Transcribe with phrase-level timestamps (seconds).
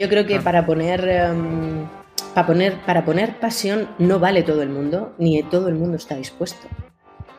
[0.00, 1.86] Yo creo que para poner, em,
[2.34, 6.16] para poner, para poner pasión no vale todo el mundo, ni todo el mundo está
[6.16, 6.68] dispuesto.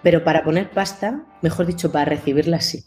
[0.04, 2.84] Pero para poner pasta, mejor dicho, para recibirla sí.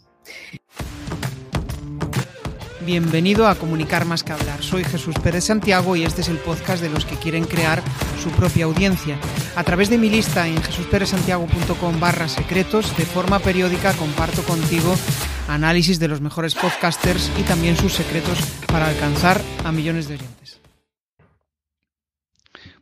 [2.85, 4.61] Bienvenido a Comunicar más que hablar.
[4.61, 7.81] Soy Jesús Pérez Santiago y este es el podcast de los que quieren crear
[8.21, 9.17] su propia audiencia.
[9.55, 14.93] A través de mi lista en jesusperezsantiago.com barra secretos, de forma periódica comparto contigo
[15.47, 18.37] análisis de los mejores podcasters y también sus secretos
[18.67, 20.61] para alcanzar a millones de oyentes.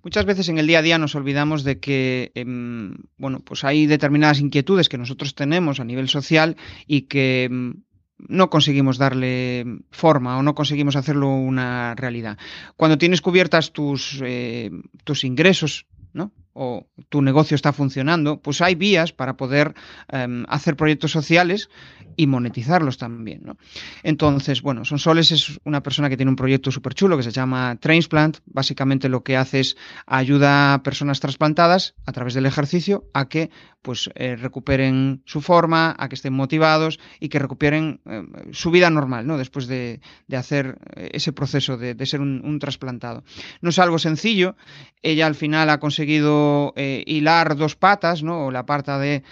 [0.03, 3.85] Muchas veces en el día a día nos olvidamos de que em, bueno, pues hay
[3.85, 6.57] determinadas inquietudes que nosotros tenemos a nivel social
[6.88, 7.83] y que em,
[8.17, 12.38] no conseguimos darle forma o no conseguimos hacerlo una realidad.
[12.76, 14.72] Cuando tienes cubiertas tus, eh,
[15.03, 16.31] tus ingresos, ¿no?
[16.53, 19.73] O tu negocio está funcionando, pues hay vías para poder
[20.09, 21.70] em, hacer proyectos sociales
[22.16, 23.41] y monetizarlos también.
[23.44, 23.57] ¿no?
[24.03, 27.77] Entonces, bueno, Sonsoles es una persona que tiene un proyecto súper chulo que se llama
[27.80, 28.38] Transplant.
[28.45, 33.49] Básicamente lo que hace es ayuda a personas trasplantadas a través del ejercicio a que
[33.81, 38.89] pues eh, recuperen su forma, a que estén motivados y que recuperen eh, su vida
[38.89, 39.38] normal, ¿no?
[39.38, 39.99] Después de,
[40.33, 43.23] hacer eh, ese proceso de, ser un, un, trasplantado.
[43.61, 44.55] No es algo sencillo.
[45.02, 46.42] Ella al final ha conseguido
[46.75, 48.52] hilar dos patas, ¿no?
[48.52, 49.23] La parte de,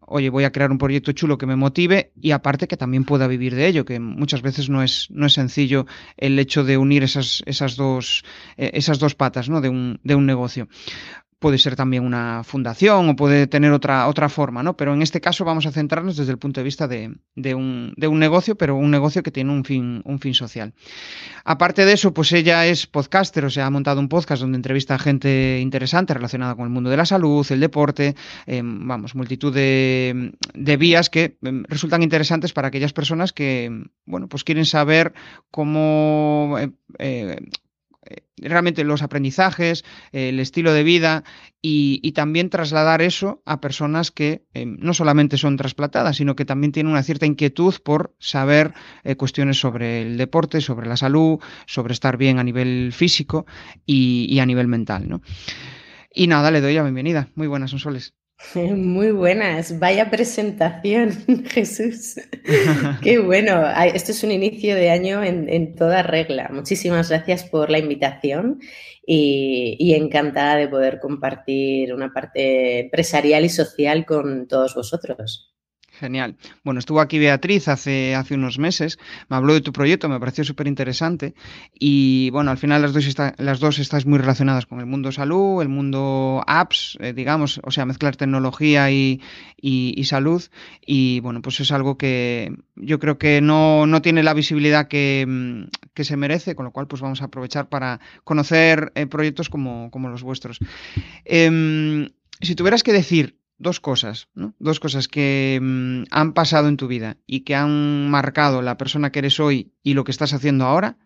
[0.00, 3.26] oye, voy a crear un proyecto chulo que me motive y aparte que también pueda
[3.26, 7.02] vivir de ello, que muchas veces no es, no es sencillo el hecho de unir
[7.02, 8.24] esas, esas, dos,
[8.56, 9.60] eh, esas dos patas ¿no?
[9.60, 10.68] de, un, de un negocio
[11.40, 14.76] puede ser también una fundación o puede tener otra, otra forma, ¿no?
[14.76, 17.94] Pero en este caso vamos a centrarnos desde el punto de vista de, de, un,
[17.96, 20.74] de, un, negocio, pero un negocio que tiene un fin, un fin social.
[21.44, 24.94] Aparte de eso, pues ella es podcaster, o sea, ha montado un podcast donde entrevista
[24.94, 28.14] a gente interesante relacionada con el mundo de la salud, el deporte,
[28.46, 30.32] em, vamos, multitud de,
[30.78, 35.14] vías que em, resultan interesantes para aquellas personas que, bueno, pues quieren saber
[35.50, 36.56] cómo...
[36.58, 37.36] Eh, eh,
[38.36, 41.24] realmente los aprendizajes, el estilo de vida
[41.62, 46.72] y, también trasladar eso a personas que eh, no solamente son trasplantadas, sino que también
[46.72, 51.92] tienen una cierta inquietud por saber eh, cuestiones sobre el deporte, sobre la salud, sobre
[51.92, 53.46] estar bien a nivel físico
[53.86, 55.08] y, a nivel mental.
[55.08, 55.22] ¿no?
[56.12, 57.28] Y nada, le doy la bienvenida.
[57.34, 58.14] Muy buenas, Sonsoles.
[58.54, 61.12] Muy buenas, vaya presentación,
[61.50, 62.16] Jesús.
[63.02, 63.62] Qué bueno,
[63.94, 66.48] esto es un inicio de año en, toda regla.
[66.52, 68.60] Muchísimas gracias por la invitación
[69.06, 75.49] y, y, encantada de poder compartir una parte empresarial y social con todos vosotros.
[76.00, 76.36] Genial.
[76.64, 80.44] Bueno, estuvo aquí Beatriz hace, hace unos meses, me habló de tu proyecto, me pareció
[80.44, 81.34] súper interesante
[81.78, 85.12] y bueno, al final las dos, está, las dos estáis muy relacionadas con el mundo
[85.12, 89.20] salud, el mundo apps, eh, digamos, o sea, mezclar tecnología y,
[89.60, 90.42] y, salud
[90.86, 95.26] y bueno, pues es algo que yo creo que no, no tiene la visibilidad que,
[95.28, 99.50] mm, que, se merece, con lo cual pues vamos a aprovechar para conocer eh, proyectos
[99.50, 100.60] como, como los vuestros.
[101.26, 102.08] Em,
[102.40, 104.54] si tuvieras que decir dos cosas, ¿no?
[104.58, 109.12] Dos cosas que mm, han pasado en tu vida y que han marcado la persona
[109.12, 110.96] que eres hoy y lo que estás haciendo ahora,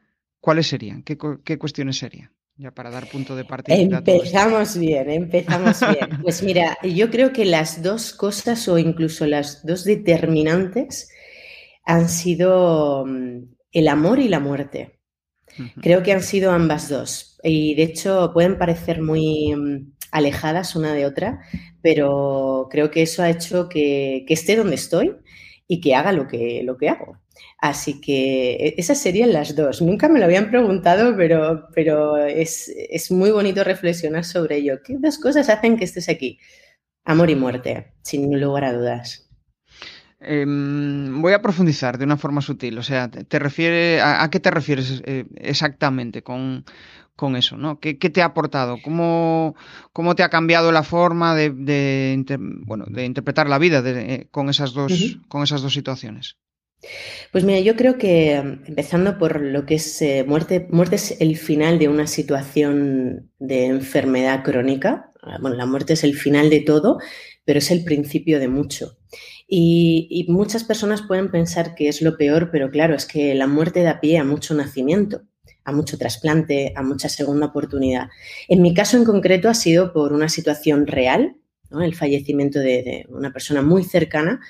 [0.41, 1.03] ¿cuáles serían?
[1.03, 1.19] ¿Qué,
[1.59, 2.31] cuestiones serían?
[2.57, 3.77] Ya para dar punto de partida.
[3.77, 6.23] Empezamos bien, empezamos bien.
[6.23, 11.11] Pues mira, yo creo que las dos cosas o incluso las dos determinantes
[11.85, 15.01] han sido mm, el amor y la muerte.
[15.81, 17.39] Creo que han sido ambas dos.
[17.43, 21.41] Y de hecho pueden parecer muy mm, alejadas una de otra,
[21.83, 25.17] pero creo que eso ha hecho que, esté donde estoy
[25.67, 27.19] y que haga lo que, lo que hago.
[27.59, 29.83] Así que e, esas serían las dos.
[29.83, 32.71] Nunca me lo habían preguntado, pero, pero es,
[33.11, 34.81] muy bonito reflexionar sobre ello.
[34.85, 36.39] ¿Qué dos cosas hacen que estés aquí?
[37.05, 39.24] Amor y muerte, sin lugar a dudas.
[40.27, 42.79] Em, voy a profundizar de una forma sutil.
[42.79, 46.65] O sea, ¿te, refiere, a, qué te refieres eh, exactamente con,
[47.17, 47.79] con eso, ¿no?
[47.81, 48.79] ¿Qué, te ha aportado?
[48.83, 49.55] ¿Cómo,
[49.93, 51.53] ¿Cómo, te ha cambiado la forma de,
[52.67, 56.37] bueno, de interpretar la vida eh, con, esas dos, con esas dos situaciones?
[57.33, 61.21] Pues mira, yo creo que mm, empezando por lo que es eh, muerte, muerte es
[61.21, 65.13] el final de una situación de enfermedad crónica.
[65.23, 66.99] Ah, bueno, la muerte es el final de todo,
[67.45, 68.99] pero es el principio de mucho.
[69.47, 73.47] Y, y, muchas personas pueden pensar que es lo peor, pero claro, es que la
[73.47, 75.23] muerte da pie a mucho nacimiento
[75.65, 78.09] a mucho trasplante, a mucha segunda oportunidad.
[78.49, 81.37] En mi caso en concreto ha sido por una situación real,
[81.83, 84.41] el fallecimiento de, una persona muy cercana,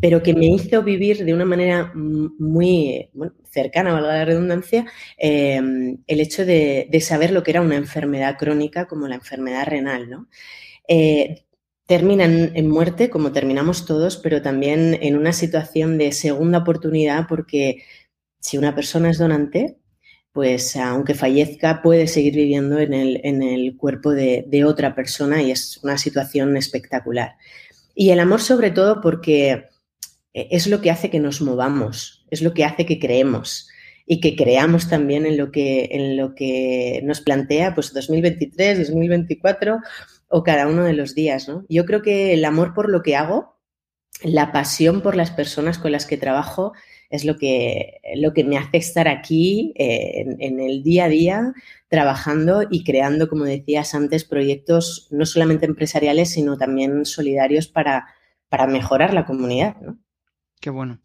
[0.00, 3.10] pero que me hizo vivir de una manera muy
[3.48, 4.86] cercana, valga la redundancia,
[5.16, 10.10] em, el hecho de, saber lo que era una enfermedad crónica como la enfermedad renal.
[10.10, 10.28] ¿no?
[10.88, 11.43] Eh,
[11.86, 17.84] terminan en muerte, como terminamos todos, pero también en una situación de segunda oportunidad, porque
[18.40, 19.78] si una persona es donante,
[20.32, 25.42] pues aunque fallezca, puede seguir viviendo en el, en el cuerpo de, de, otra persona
[25.42, 27.36] y es una situación espectacular.
[27.94, 29.66] Y el amor sobre todo porque
[30.32, 33.68] es lo que hace que nos movamos, es lo que hace que creemos
[34.06, 39.78] y que creamos también en lo que, en lo que nos plantea pues 2023, 2024
[40.28, 41.48] o cada uno de los días.
[41.48, 41.64] ¿no?
[41.68, 43.58] Yo creo que el amor por lo que hago,
[44.22, 46.72] la pasión por las personas con las que trabajo,
[47.10, 51.54] es lo que, lo que me hace estar aquí eh, en, el día a día
[51.88, 58.06] trabajando y creando, como decías antes, proyectos no solamente empresariales, sino también solidarios para,
[58.48, 59.76] para mejorar la comunidad.
[60.60, 61.00] Qué bueno.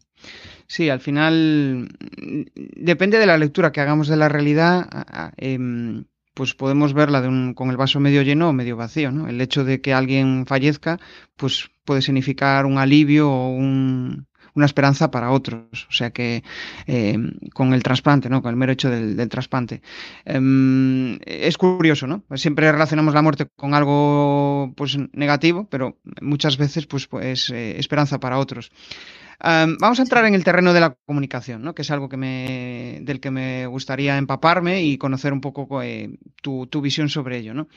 [0.66, 1.88] Sí, al final
[2.20, 2.42] mm,
[2.76, 4.88] depende de la lectura que hagamos de la realidad,
[5.36, 6.04] em,
[6.40, 7.20] pues podemos verla
[7.54, 9.12] con el vaso medio lleno o medio vacío.
[9.12, 9.28] ¿no?
[9.28, 10.98] El hecho de que alguien fallezca,
[11.36, 15.86] pues puede significar un alivio o una esperanza para otros.
[15.90, 16.42] O sea que
[16.86, 18.40] em, con el trasplante, ¿no?
[18.40, 19.82] Con el mero hecho del, trasplante.
[20.24, 22.24] Em, es curioso, ¿no?
[22.36, 28.38] Siempre relacionamos la muerte con algo pues negativo, pero muchas veces pues, pues esperanza para
[28.38, 28.72] otros
[29.42, 31.74] vamos a entrar en el terreno de la comunicación, ¿no?
[31.74, 36.10] que es algo que me, del que me gustaría empaparme y conocer un poco eh,
[36.42, 37.54] tu, visión sobre ello.
[37.54, 37.68] ¿no?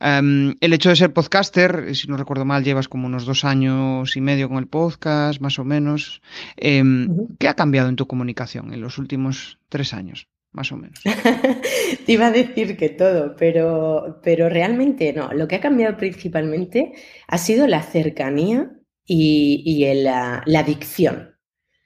[0.00, 4.20] el hecho de ser podcaster, si no recuerdo mal, llevas como unos dos años y
[4.20, 6.22] medio con el podcast, más o menos.
[6.56, 7.08] Em,
[7.38, 10.28] ¿Qué ha cambiado en tu comunicación en los últimos tres años?
[10.50, 11.00] Más o menos.
[12.06, 15.32] Te iba a decir que todo, pero, pero realmente no.
[15.32, 16.92] Lo que ha cambiado principalmente
[17.26, 18.77] ha sido la cercanía
[19.08, 21.34] y, la, adicción.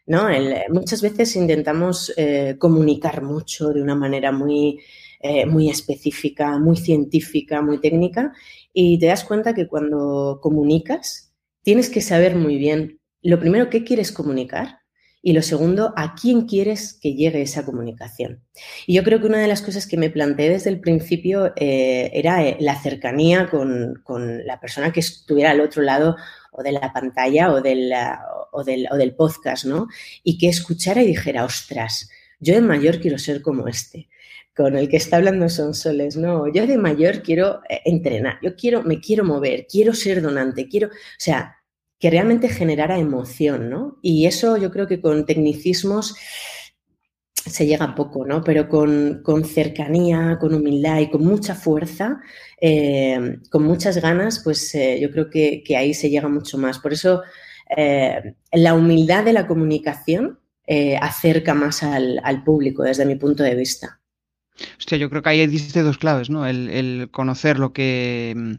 [0.04, 0.28] ¿no?
[0.70, 4.80] muchas veces intentamos eh, comunicar mucho de una manera muy,
[5.20, 8.32] eh, muy específica, muy científica, muy técnica,
[8.72, 11.32] y te das cuenta que cuando comunicas
[11.62, 14.80] tienes que saber muy bien, lo primero, qué quieres comunicar
[15.24, 18.42] y lo segundo, a quién quieres que llegue esa comunicación.
[18.88, 22.10] Y yo creo que una de las cosas que me planteé desde el principio eh,
[22.12, 26.16] era la cercanía con, con, la persona que estuviera al otro lado
[26.52, 27.92] o de la pantalla o del,
[28.52, 29.88] o del, o del podcast, ¿no?
[30.22, 32.08] Y que escuchara y dijera, ostras,
[32.38, 34.08] yo de mayor quiero ser como este
[34.54, 38.54] con el que está hablando son soles, no, yo de mayor quiero eh, entrenar, yo
[38.54, 41.56] quiero, me quiero mover, quiero ser donante, quiero, o sea,
[41.98, 43.98] que realmente generara emoción, ¿no?
[44.02, 46.16] Y eso yo creo que con tecnicismos
[47.50, 48.42] se llega poco, ¿no?
[48.44, 52.20] Pero con, cercanía, con humildad y con mucha fuerza,
[52.60, 56.78] eh, con muchas ganas, pues eh, yo creo que, ahí se llega mucho más.
[56.78, 57.22] Por eso
[57.76, 60.38] eh, la humildad de la comunicación
[61.02, 64.00] acerca más al, público, desde mi punto de vista.
[64.78, 66.46] Hostia, yo creo que ahí existe dos claves, ¿no?
[66.46, 68.56] El, conocer lo que,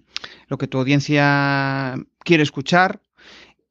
[0.47, 3.01] lo que tu audiencia quiere escuchar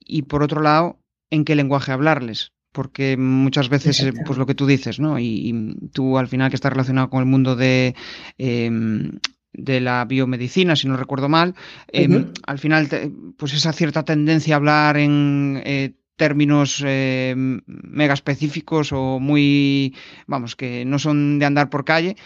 [0.00, 0.98] y por otro lado,
[1.30, 5.18] en qué lenguaje hablarles porque muchas veces, eh, pues lo que tú dices, ¿no?
[5.18, 7.94] Y, tú al final que estás relacionado con el mundo de,
[8.38, 9.18] em,
[9.52, 11.54] de la biomedicina, si no recuerdo mal,
[11.88, 12.88] em, al final,
[13.36, 19.94] pues esa cierta tendencia a hablar en eh, términos em, mega específicos o muy,
[20.26, 22.16] vamos, que no son de andar por calle.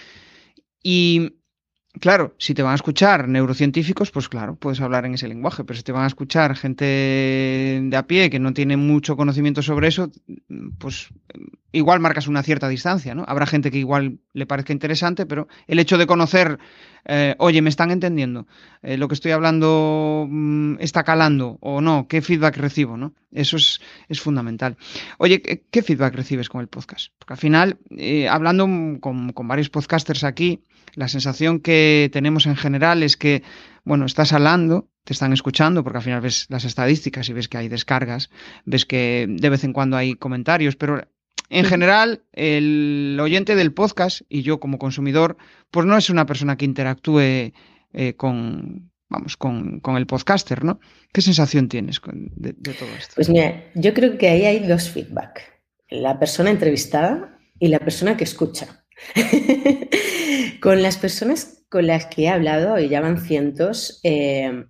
[0.82, 1.32] Y
[2.00, 5.76] Claro, si te van a escuchar neurocientíficos, pues claro, puedes hablar en ese lenguaje, pero
[5.76, 9.88] si te van a escuchar gente de a pie que no tiene mucho conocimiento sobre
[9.88, 10.10] eso,
[10.78, 11.08] pues
[11.72, 13.24] igual marcas una cierta distancia, ¿no?
[13.26, 16.58] Habrá gente que igual le parezca interesante, pero el hecho de conocer,
[17.06, 18.46] eh, oye, me están entendiendo,
[18.82, 23.14] eh, lo que estoy hablando mm, está calando o no, qué feedback recibo, ¿no?
[23.32, 24.76] Eso es, es fundamental.
[25.18, 27.12] Oye, ¿qué, feedback recibes con el podcast?
[27.18, 28.66] Porque al final, eh, hablando
[29.00, 30.62] con, con varios podcasters aquí,
[30.94, 33.42] la sensación que tenemos en general es que,
[33.84, 37.58] bueno, estás hablando, te están escuchando, porque al final ves las estadísticas y ves que
[37.58, 38.30] hay descargas,
[38.64, 41.02] ves que de vez en cuando hay comentarios, pero
[41.48, 45.36] en general, el oyente del podcast y yo como consumidor,
[45.70, 47.52] pues no es una persona que interactúe
[47.92, 50.80] eh, con, vamos, con, el podcaster, ¿no?
[51.12, 53.12] ¿Qué sensación tienes de, de, todo esto?
[53.14, 55.40] Pues mira, yo creo que ahí hay dos feedback.
[55.88, 58.84] La persona entrevistada y la persona que escucha.
[60.60, 64.66] con las personas con las que he hablado, y ya van cientos, eh,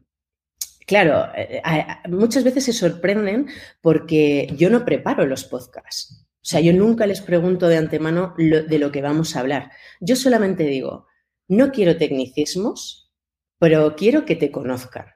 [0.86, 1.62] claro, eh,
[2.08, 3.48] muchas veces se sorprenden
[3.80, 6.26] porque yo no preparo los podcasts.
[6.46, 9.72] O sea, yo nunca les pregunto de antemano de lo que vamos a hablar.
[10.00, 11.06] Yo solamente digo,
[11.48, 13.12] no quiero tecnicismos,
[13.58, 15.06] pero quiero que te conozcan.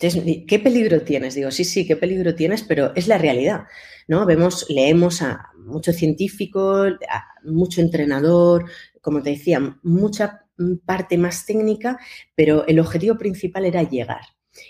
[0.00, 1.34] Entonces, ¿qué peligro tienes?
[1.34, 3.64] Digo, sí, sí, qué peligro tienes, pero es la realidad,
[4.06, 4.26] ¿no?
[4.26, 10.46] Vemos, leemos a mucho científico, a mucho entrenador, como te decía, mucha
[10.84, 11.98] parte más técnica,
[12.36, 14.20] pero el objetivo principal era llegar.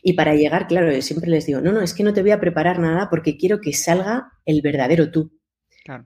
[0.02, 2.30] Y para llegar, claro, yo siempre les digo, no, no, es que no te voy
[2.30, 5.32] a preparar nada porque quiero que salga el verdadero tú.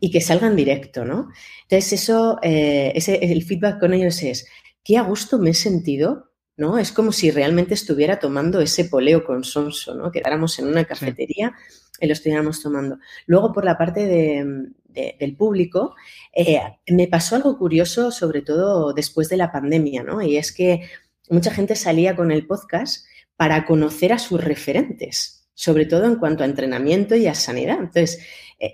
[0.00, 1.28] y que salga en directo, ¿no?
[1.62, 4.46] Entonces, eso, eh, ese, el feedback con ellos es,
[4.84, 6.31] qué a gusto me he sentido
[6.62, 6.78] ¿no?
[6.78, 10.12] Es como si realmente estuviera tomando ese poleo con sonso, ¿no?
[10.12, 11.52] Quedáramos en una cafetería
[12.00, 12.98] y lo estuviéramos tomando.
[13.26, 15.96] Luego, por la parte del público,
[16.32, 20.22] eh, me pasó algo curioso, sobre todo después de la pandemia, ¿no?
[20.22, 20.88] Y es que
[21.28, 26.44] mucha gente salía con el podcast para conocer a sus referentes, sobre todo en cuanto
[26.44, 27.78] a entrenamiento y a sanidad.
[27.80, 28.20] Entonces,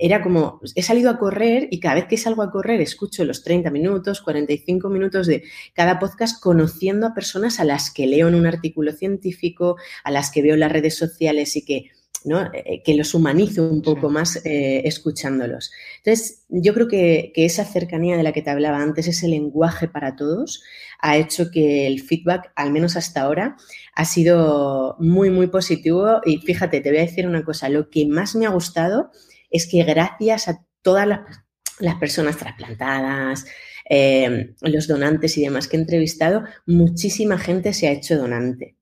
[0.01, 3.43] era como, he salido a correr y cada vez que salgo a correr escucho los
[3.43, 8.35] 30 minutos, 45 minutos de cada podcast conociendo a personas a las que leo en
[8.35, 11.91] un artículo científico, a las que veo en las redes sociales y que,
[12.27, 12.43] ¿no?
[12.53, 15.71] E, e, que los humanizo un poco más eh, escuchándolos.
[16.05, 19.89] Entonces, yo creo que, que esa cercanía de la que te hablaba antes, ese lenguaje
[19.89, 20.63] para todos,
[21.01, 23.57] ha hecho que el feedback, al menos hasta ahora,
[23.95, 26.21] ha sido muy, muy positivo.
[26.27, 29.11] Y fíjate, te voy a decir una cosa, lo que más me ha gustado
[29.51, 33.47] es que gracias a todas las, personas trasplantadas,
[33.89, 38.77] eh, los donantes y demás que he entrevistado, muchísima gente se ha hecho donante.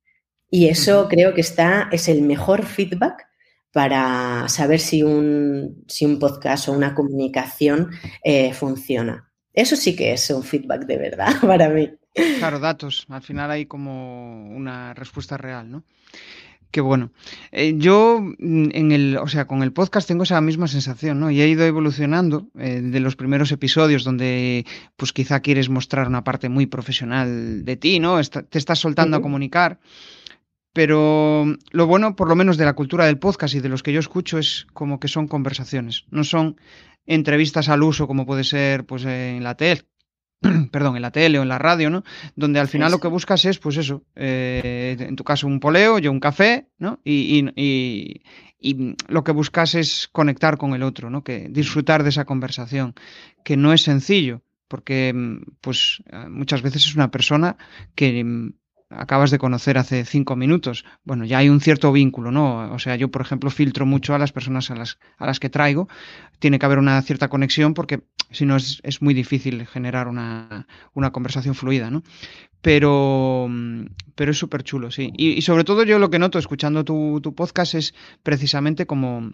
[0.51, 3.27] Y eso creo que está, es el mejor feedback
[3.73, 7.91] para saber si un, si un podcast o una comunicación
[8.25, 9.31] eh, funciona.
[9.53, 11.91] Eso sí que es un feedback de verdad para mí.
[12.39, 13.05] Claro, datos.
[13.09, 15.85] Al final hay como una respuesta real, ¿no?
[16.77, 17.11] Qué bueno.
[17.53, 21.31] Eh, yo mm, en el, o sea, con el podcast tengo esa misma sensación, ¿no?
[21.31, 24.67] Y he ido evolucionando eh, de los primeros episodios donde,
[24.97, 28.21] pues quizá quieres mostrar una parte muy profesional de ti, ¿no?
[28.21, 29.81] te estás soltando a comunicar.
[30.75, 33.95] Pero lo bueno, por lo menos de la cultura del podcast y de los que
[33.95, 36.05] yo escucho, es como que son conversaciones.
[36.11, 36.61] No son
[37.07, 39.87] entrevistas al uso como puede ser, pues, en la tele,
[40.71, 42.05] perdón, en la tele o en la radio, ¿no?
[42.35, 45.99] Donde al final lo que buscas es, pues eso, eh, en tu caso un poleo,
[45.99, 47.01] yo un café, ¿no?
[47.05, 48.23] Y, y,
[48.61, 51.23] y, lo que buscas es conectar con el otro, ¿no?
[51.23, 52.95] Que disfrutar de esa conversación,
[53.45, 55.15] que no es sencillo, porque
[55.61, 57.57] pues muchas veces es una persona
[57.95, 58.25] que
[58.91, 62.73] acabas de conocer hace cinco minutos, bueno, ya hay un cierto vínculo, ¿no?
[62.73, 65.51] O sea, yo, por ejemplo, filtro mucho a las personas a las, a las que
[65.51, 65.89] traigo.
[66.39, 70.67] Tiene que haber una cierta conexión porque si no es, es muy difícil generar una,
[70.95, 72.03] una, conversación fluida, ¿no?
[72.61, 73.49] Pero,
[74.15, 75.13] pero es súper chulo, sí.
[75.17, 79.31] Y, sobre todo yo lo que noto escuchando tu, tu podcast es precisamente como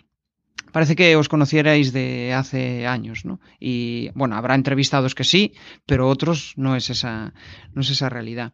[0.72, 3.40] parece que os conocierais de hace años, ¿no?
[3.60, 5.54] Y bueno, habrá entrevistados que sí,
[5.86, 7.32] pero otros no es esa,
[7.74, 8.52] no es esa realidad.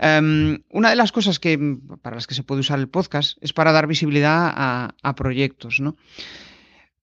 [0.00, 1.58] Um, una de las cosas que,
[2.00, 5.80] para las que se puede usar el podcast es para dar visibilidad a, a proyectos,
[5.80, 5.96] ¿no?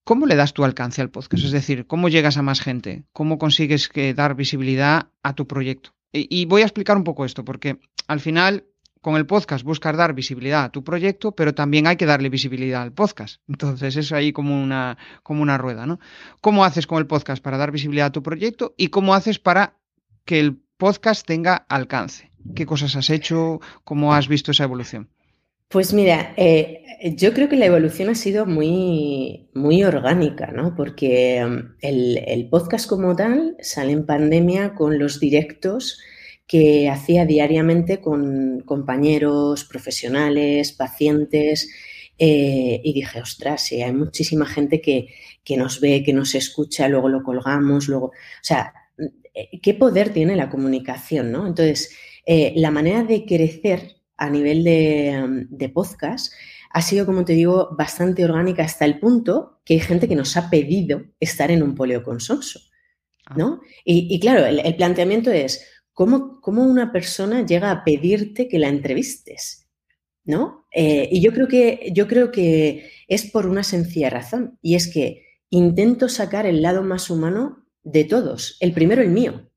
[0.05, 1.43] ¿Cómo le das tu alcance al podcast?
[1.43, 3.05] Es decir, ¿cómo llegas a más gente?
[3.11, 5.95] ¿Cómo consigues que dar visibilidad a tu proyecto?
[6.13, 8.65] Y voy a explicar un poco esto, porque al final
[9.05, 12.81] con el podcast buscas dar visibilidad a tu proyecto, pero también hay que darle visibilidad
[12.81, 13.39] al podcast.
[13.47, 15.99] Entonces es ahí como una, como una rueda, ¿no?
[16.41, 19.75] ¿Cómo haces con el podcast para dar visibilidad a tu proyecto y cómo haces para
[20.25, 22.31] que el podcast tenga alcance?
[22.55, 23.59] ¿Qué cosas has hecho?
[23.83, 25.07] ¿Cómo has visto esa evolución?
[25.69, 26.83] Pues mira, eh,
[27.15, 30.75] yo creo que la evolución ha sido muy, muy orgánica, ¿no?
[30.75, 35.99] Porque um, el, el podcast como tal sale en pandemia con los directos
[36.47, 41.69] que hacía diariamente con compañeros, profesionales, pacientes,
[42.17, 45.07] eh, y dije, ostras, sí, hay muchísima gente que,
[45.43, 48.73] que, nos ve, que nos escucha, luego lo colgamos, luego, o sea,
[49.33, 51.45] eh, ¿qué poder tiene la comunicación, no?
[51.45, 51.93] Entonces,
[52.25, 56.31] eh, la manera de crecer a nivel de, de, podcast
[56.71, 60.37] ha sido, como te digo, bastante orgánica hasta el punto que hay gente que nos
[60.37, 62.61] ha pedido estar en un polio consonso,
[63.35, 63.59] ¿no?
[63.61, 63.67] Ah.
[63.83, 68.67] Y, y claro, el, el planteamiento es, ¿Cómo, una persona llega a pedirte que la
[68.67, 69.69] entrevistes?
[70.25, 70.67] ¿No?
[70.71, 74.91] Eh, y yo creo, que, yo creo que es por una sencilla razón, y es
[74.91, 79.49] que intento sacar el lado más humano de todos, el primero el mío.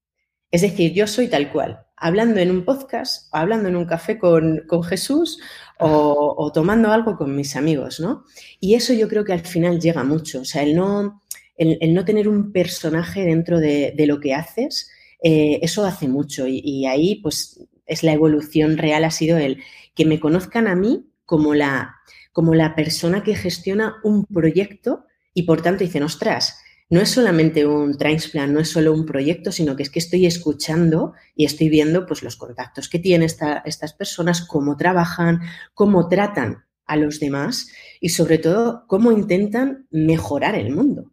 [0.52, 4.62] Es decir, yo soy tal cual, hablando en un podcast, hablando en un café con,
[4.84, 5.40] Jesús
[5.80, 8.24] o, tomando algo con mis amigos, ¿no?
[8.60, 11.20] Y eso yo creo que al final llega mucho, o sea, el no,
[11.56, 14.88] el, no tener un personaje dentro de, de lo que haces,
[15.22, 19.62] eh, eso hace mucho y, ahí pues es la evolución real, ha sido el
[19.94, 21.96] que me conozcan a mí como la,
[22.32, 26.60] como la persona que gestiona un proyecto y por tanto dicen, ostras,
[26.90, 30.24] no es solamente un transplant, no es solo un proyecto, sino que es que estoy
[30.24, 35.40] escuchando y estoy viendo pues, los contactos que tienen estas personas, cómo trabajan,
[35.74, 37.68] cómo tratan a los demás
[38.00, 41.07] y sobre todo cómo intentan mejorar el mundo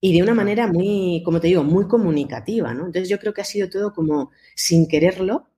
[0.00, 2.86] y de una manera muy, como te digo, muy comunicativa, ¿no?
[2.86, 5.48] Entonces yo creo que ha sido todo como sin quererlo,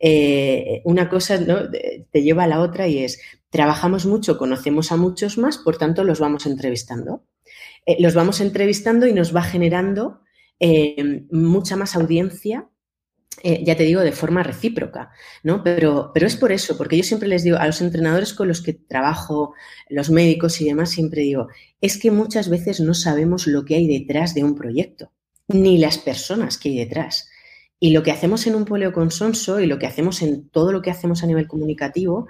[0.00, 1.68] eh, una cosa ¿no?
[1.70, 6.04] te lleva a la otra y es, trabajamos mucho, conocemos a muchos más, por tanto
[6.04, 7.24] los vamos entrevistando.
[7.86, 10.20] eh, los vamos entrevistando y nos va generando
[10.60, 12.68] eh, mucha más audiencia
[13.42, 15.10] eh, ya te digo, de forma recíproca,
[15.42, 15.62] ¿no?
[15.62, 18.62] Pero, pero es por eso, porque yo siempre les digo a los entrenadores con los
[18.62, 19.54] que trabajo,
[19.88, 21.48] los médicos y demás, siempre digo,
[21.80, 25.12] es que muchas veces no sabemos lo que hay detrás de un proyecto,
[25.46, 27.28] ni las personas que hay detrás.
[27.80, 30.82] Y lo que hacemos en un polio consonso y lo que hacemos en todo lo
[30.82, 32.26] que hacemos a nivel comunicativo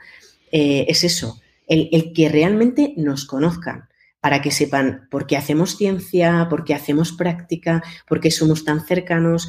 [0.50, 3.88] es eso, el, el que realmente nos conozcan
[4.20, 8.84] para que sepan por qué hacemos ciencia, por qué hacemos práctica, por qué somos tan
[8.84, 9.48] cercanos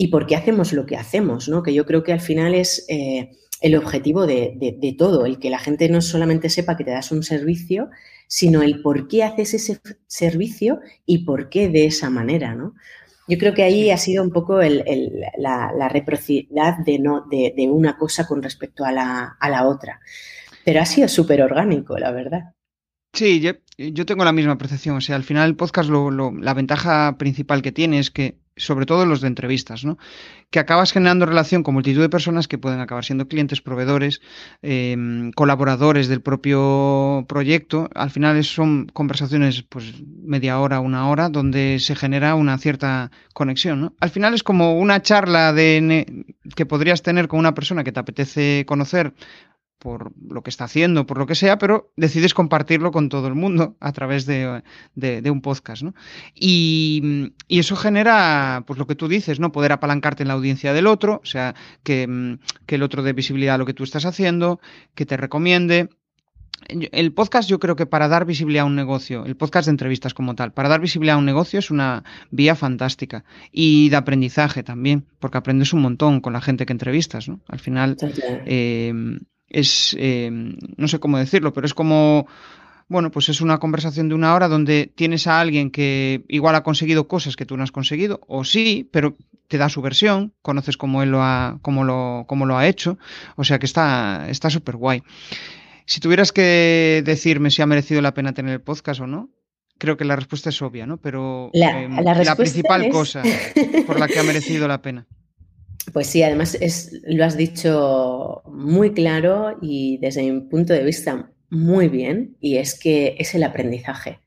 [0.00, 1.62] y por qué hacemos lo que hacemos, ¿no?
[1.64, 5.58] Que yo creo que al final es eh, el objetivo de, todo, el que la
[5.58, 7.90] gente no solamente sepa que te das un servicio,
[8.28, 12.74] sino el por qué haces ese servicio y por qué de esa manera, ¿no?
[13.26, 17.98] Yo creo que ahí ha sido un poco la, la, reciprocidad de, no, de, una
[17.98, 20.00] cosa con respecto a la, a la otra.
[20.64, 22.54] Pero ha sido súper orgánico, la verdad.
[23.12, 24.96] Sí, yo, tengo la misma percepción.
[24.96, 29.06] O sea, al final el podcast, la ventaja principal que tiene es que, sobre todo
[29.06, 29.98] los de entrevistas, ¿no?
[30.50, 34.20] Que acabas generando relación con multitud de personas que pueden acabar siendo clientes, proveedores,
[34.62, 37.88] em, colaboradores del propio proyecto.
[37.94, 43.94] Al final son conversaciones, pues, media hora, una hora, donde se genera una cierta conexión.
[44.00, 46.24] Al final es como una charla de,
[46.54, 49.14] que podrías tener con una persona que te apetece conocer
[49.78, 53.34] por lo que está haciendo, por lo que sea, pero decides compartirlo con todo el
[53.34, 54.62] mundo a través de,
[55.30, 55.94] un podcast, ¿no?
[56.34, 59.52] Y, eso genera, pues lo que tú dices, ¿no?
[59.52, 63.56] Poder apalancarte en la audiencia del otro, o sea, que, que el otro dé visibilidad
[63.56, 64.60] a lo que tú estás haciendo,
[64.94, 65.88] que te recomiende.
[66.68, 70.12] El podcast yo creo que para dar visibilidad a un negocio, el podcast de entrevistas
[70.12, 74.64] como tal, para dar visibilidad a un negocio es una vía fantástica y de aprendizaje
[74.64, 77.40] también, porque aprendes un montón con la gente que entrevistas, ¿no?
[77.46, 77.96] Al final,
[78.44, 78.92] eh,
[79.50, 82.26] es, eh, no sé cómo decirlo, pero es como,
[82.88, 86.62] bueno, pues es una conversación de una hora donde tienes a alguien que igual ha
[86.62, 89.16] conseguido cosas que tú no has conseguido, o sí, pero
[89.48, 92.98] te da su versión, conoces cómo él lo ha, cómo lo, cómo lo ha hecho,
[93.36, 95.02] o sea que está súper guay.
[95.86, 99.30] Si tuvieras que decirme si ha merecido la pena tener el podcast o no,
[99.78, 100.98] creo que la respuesta es obvia, ¿no?
[100.98, 101.96] Pero la, em,
[102.36, 103.22] principal cosa
[103.86, 105.06] por la que ha merecido la pena.
[105.92, 111.30] Pues sí, además es, lo has dicho muy claro y desde mi punto de vista
[111.50, 114.20] muy bien, y es que es el aprendizaje.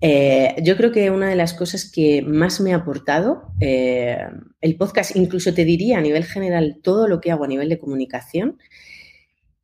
[0.00, 4.18] Eh, yo creo que una de las cosas que más me ha aportado eh,
[4.60, 7.78] el podcast, incluso te diría a nivel general todo lo que hago a nivel de
[7.78, 8.58] comunicación,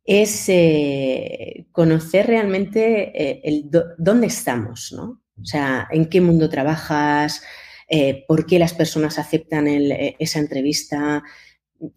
[0.05, 3.43] es eh, conocer realmente
[3.97, 5.21] dónde estamos, ¿no?
[5.41, 7.43] O sea, en qué mundo trabajas,
[7.89, 11.23] eh, por qué las personas aceptan eh, esa entrevista.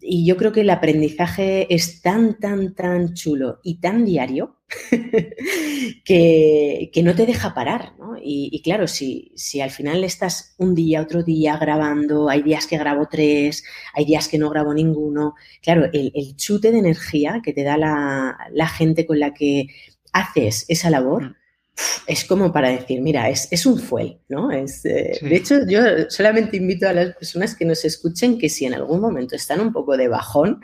[0.01, 4.61] Y yo creo que el aprendizaje es tan, tan, tan chulo y tan diario
[6.05, 7.93] que, no te deja parar.
[8.23, 12.77] Y, claro, si, si al final estás un día, otro día grabando, hay días que
[12.77, 17.63] grabo tres, hay días que no grabo ninguno, claro, el, chute de energía que te
[17.63, 19.67] da la, la gente con la que
[20.13, 21.42] haces esa labor mm
[22.07, 24.51] es como para decir, mira, es, un fuel, ¿no?
[24.51, 28.65] Es, eh, De hecho, yo solamente invito a las personas que nos escuchen que si
[28.65, 30.61] en algún momento están un poco de bajón,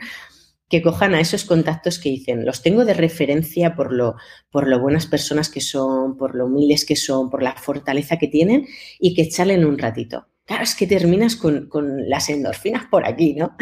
[0.70, 4.14] que cojan a esos contactos que dicen, los tengo de referencia por lo,
[4.50, 8.28] por lo buenas personas que son, por lo humildes que son, por la fortaleza que
[8.28, 8.66] tienen
[9.00, 10.28] y que echarle un ratito.
[10.44, 11.68] Claro, es que terminas con,
[12.08, 13.56] las endorfinas por aquí, ¿no?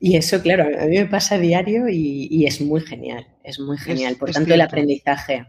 [0.00, 3.76] Y eso, claro, a mí me pasa a diario y, es muy genial, es muy
[3.78, 4.16] genial.
[4.16, 5.46] por tanto, el aprendizaje.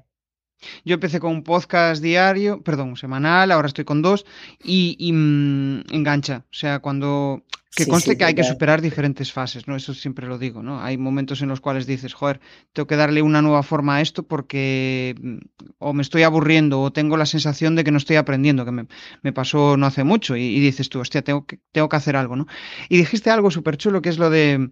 [0.85, 4.25] Yo empecé con un podcast diario, perdón, semanal, ahora estoy con dos
[4.63, 6.45] y, mm, engancha.
[6.51, 7.43] O sea, cuando...
[7.75, 9.75] Que conste que hay que superar diferentes fases, ¿no?
[9.75, 10.81] Eso siempre lo digo, ¿no?
[10.81, 12.41] Hay momentos en los cuales dices, joder,
[12.73, 15.37] tengo que darle una nueva forma a esto porque mm,
[15.77, 19.33] o me estoy aburriendo o tengo la sensación de que no estoy aprendiendo, que me,
[19.33, 22.47] pasó no hace mucho y, dices tú, hostia, tengo que, tengo que hacer algo, ¿no?
[22.89, 24.71] Y dijiste algo súper chulo que es lo de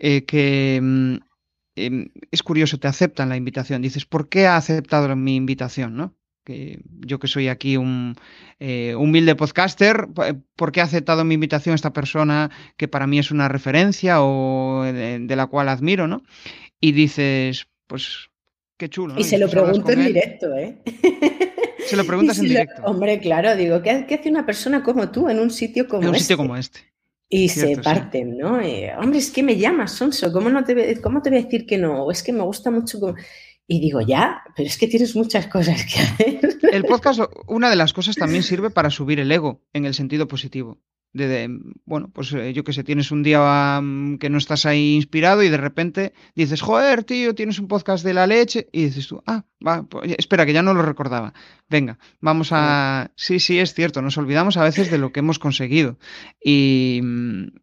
[0.00, 1.16] eh, que mm,
[1.86, 3.82] Em, es curioso, te aceptan la invitación.
[3.82, 5.96] Dices, ¿por qué ha aceptado mi invitación?
[5.96, 6.14] ¿no?
[6.44, 8.16] Que yo que soy aquí un
[8.58, 10.08] eh, humilde podcaster,
[10.56, 14.82] ¿por qué ha aceptado mi invitación esta persona que para mí es una referencia o
[14.84, 16.06] de, la cual admiro?
[16.06, 16.22] ¿no?
[16.80, 18.30] Y dices, pues
[18.76, 19.14] qué chulo.
[19.18, 20.82] Y se lo pregunto en directo, ¿eh?
[21.84, 22.82] Se lo preguntas en directo.
[22.84, 26.08] hombre, claro, digo, ¿qué, hace una persona como tú en un sitio como este?
[26.08, 26.89] En un sitio como este.
[27.32, 28.54] Y se parten, ¿no?
[28.98, 31.78] Hombre, es que me llamas, Sonso, ¿cómo, no te, ¿cómo te voy a decir que
[31.78, 32.02] no?
[32.02, 32.98] O es que me gusta mucho.
[33.68, 36.58] Y digo, ya, pero es que tienes muchas cosas que hacer.
[36.72, 40.26] El podcast, una de las cosas también sirve para subir el ego en el sentido
[40.26, 40.80] positivo.
[41.12, 41.48] De,
[41.84, 45.42] bueno, pues eh, yo que sé, tienes un día mm, que no estás ahí inspirado
[45.42, 49.22] y de repente dices, joder, tío, tienes un podcast de la leche y dices tú,
[49.26, 51.34] ah, va, pues, espera, que ya no lo recordaba.
[51.68, 53.10] Venga, vamos a...
[53.16, 55.98] Sí, sí, es cierto, nos olvidamos a veces de lo que hemos conseguido.
[56.42, 57.00] Y,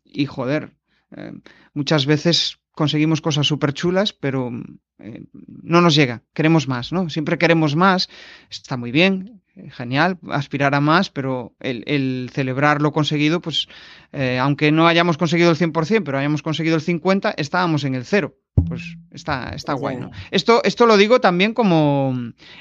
[0.03, 0.71] y joder,
[1.15, 1.31] eh,
[1.73, 4.51] muchas veces conseguimos cosas súper chulas, pero
[4.99, 7.10] eh, no nos llega, queremos más, ¿no?
[7.10, 8.10] Siempre queremos más,
[8.49, 9.37] está muy bien,
[9.71, 13.67] genial, aspirar a más, pero el, celebrar lo conseguido, pues
[14.11, 18.05] eh, aunque no hayamos conseguido el 100%, pero hayamos conseguido el 50%, estábamos en el
[18.05, 18.35] cero.
[18.67, 20.11] Pues está, está guay, ¿no?
[20.31, 22.13] Esto, esto lo digo también como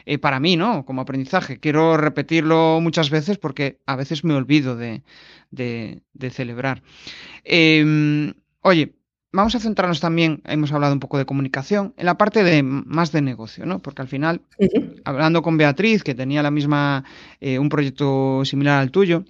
[0.04, 0.84] eh, para mí, ¿no?
[0.84, 1.58] Como aprendizaje.
[1.58, 5.02] Quiero repetirlo muchas veces porque a veces me olvido de,
[5.50, 6.82] de, de celebrar.
[7.44, 8.94] Em, oye,
[9.36, 13.12] vamos a centrarnos también, hemos hablado un poco de comunicación, en la parte de más
[13.12, 13.80] de negocio, ¿no?
[13.80, 14.42] Porque al final,
[15.04, 17.04] hablando con Beatriz, que tenía la misma,
[17.40, 19.24] eh, un proyecto similar al tuyo,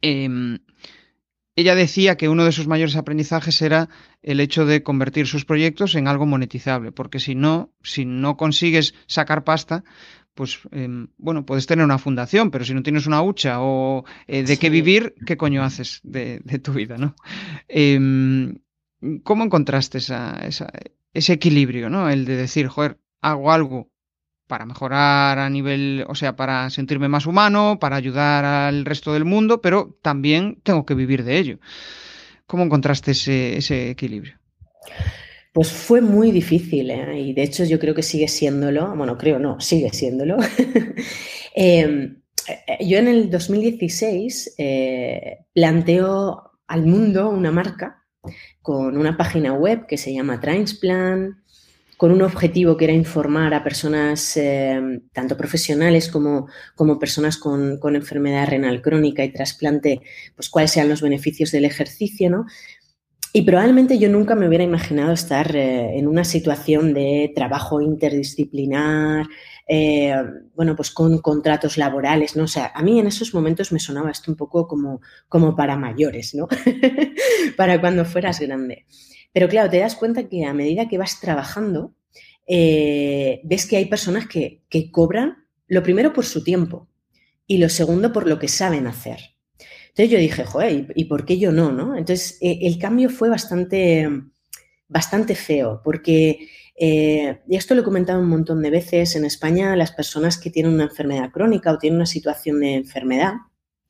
[0.00, 0.58] em,
[1.56, 3.88] ella decía que uno de sus mayores aprendizajes era
[4.22, 8.94] el hecho de convertir sus proyectos en algo monetizable, porque si no, si no consigues
[9.06, 9.82] sacar pasta,
[10.34, 14.42] pues em, bueno, puedes tener una fundación, pero si no tienes una hucha o eh,
[14.42, 17.16] de qué vivir, ¿qué coño haces de, tu vida, no?
[17.68, 18.58] Em,
[19.22, 22.08] ¿Cómo encontraste ese equilibrio, ¿no?
[22.08, 23.90] El de decir, joder, hago algo
[24.46, 29.24] para mejorar a nivel, o sea, para sentirme más humano, para ayudar al resto del
[29.24, 31.58] mundo, pero también tengo que vivir de ello.
[32.46, 34.34] ¿Cómo encontraste ese, equilibrio?
[35.52, 37.20] Pues fue muy difícil, ¿eh?
[37.20, 40.36] y de hecho yo creo que sigue siéndolo, bueno, creo no, sigue siéndolo.
[41.58, 48.05] Em, eh, yo en el 2016 eh, planteo al mundo una marca
[48.62, 51.42] con una página web que se llama Transplan,
[51.96, 57.78] con un objetivo que era informar a personas, eh, tanto profesionales como, como personas con,
[57.94, 60.02] enfermedad renal crónica y trasplante,
[60.34, 62.46] pues cuáles sean los beneficios del ejercicio, ¿no?
[63.32, 69.26] Y probablemente yo nunca me hubiera imaginado estar eh, en una situación de trabajo interdisciplinar,
[69.66, 70.14] eh,
[70.54, 72.44] bueno, pues con contratos laborales, ¿no?
[72.44, 75.76] O sea, a mí en esos momentos me sonaba esto un poco como, como para
[75.76, 76.48] mayores, ¿no?
[77.56, 78.86] para cuando fueras grande.
[79.32, 81.94] Pero claro, te das cuenta que a medida que vas trabajando,
[82.46, 86.88] eh, ves que hay personas que, que cobran, lo primero por su tiempo
[87.46, 89.18] y lo segundo por lo que saben hacer.
[89.88, 91.72] Entonces yo dije, joder, ¿y, por qué yo no?
[91.72, 91.96] no?
[91.96, 94.06] Entonces eh, el cambio fue bastante,
[94.88, 99.74] bastante feo, porque eh, y esto lo he comentado un montón de veces, en España
[99.76, 103.34] las personas que tienen una enfermedad crónica o tienen una situación de enfermedad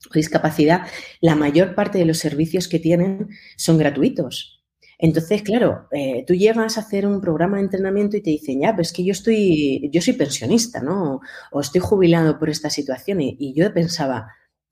[0.09, 0.87] o discapacidad,
[1.21, 4.57] la mayor parte de los servicios que tienen son gratuitos.
[4.99, 8.75] Entonces, claro, eh, tú llegas a hacer un programa de entrenamiento y te dicen, ya,
[8.75, 11.21] pues que yo estoy, yo soy pensionista, ¿no?
[11.53, 13.21] O estoy jubilado por esta situación.
[13.21, 14.29] Y, yo pensaba,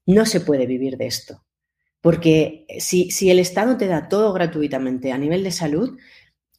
[0.07, 1.45] no se puede vivir de esto.
[2.01, 5.99] Porque si, si, el Estado te da todo gratuitamente a nivel de salud,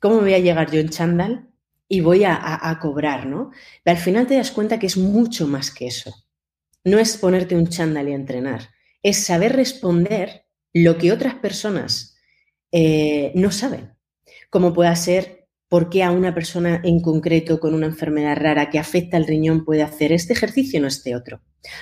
[0.05, 1.49] ¿cómo voy a llegar yo en chándal
[1.87, 3.49] y voy a, cobrar, ¿no?
[3.85, 6.13] Al final te das cuenta que es mucho más que eso.
[6.83, 8.69] No es ponerte un chándal y entrenar,
[9.01, 12.19] es saber responder lo que otras personas
[12.71, 13.95] eh, no saben.
[14.51, 18.77] Como pueda ser por qué a una persona en concreto con una enfermedad rara que
[18.77, 21.41] afecta al riñón puede hacer este ejercicio y no este otro.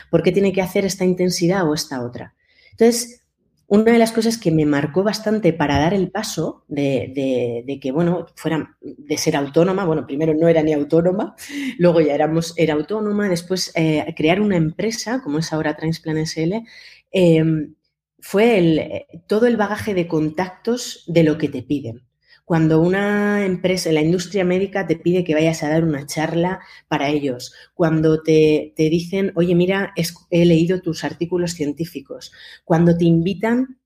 [0.09, 2.35] ¿Por qué tiene que hacer esta intensidad o esta otra?
[2.71, 3.22] Entonces,
[3.67, 8.27] una de las cosas que me marcó bastante para dar el paso de, que, bueno,
[8.35, 11.35] fuera de ser autónoma, bueno, primero no era ni autónoma,
[11.77, 16.63] luego ya éramos, era autónoma, después eh, crear una empresa, como es ahora Transplan SL,
[17.11, 17.75] em,
[18.19, 22.03] fue el, todo el bagaje de contactos de lo que te piden.
[22.53, 27.09] Cuando una empresa, la industria médica te pide que vayas a dar una charla para
[27.09, 29.91] ellos, cuando te, dicen, oye, mira,
[30.29, 32.31] he leído tus artículos científicos,
[32.63, 33.79] cuando te invitan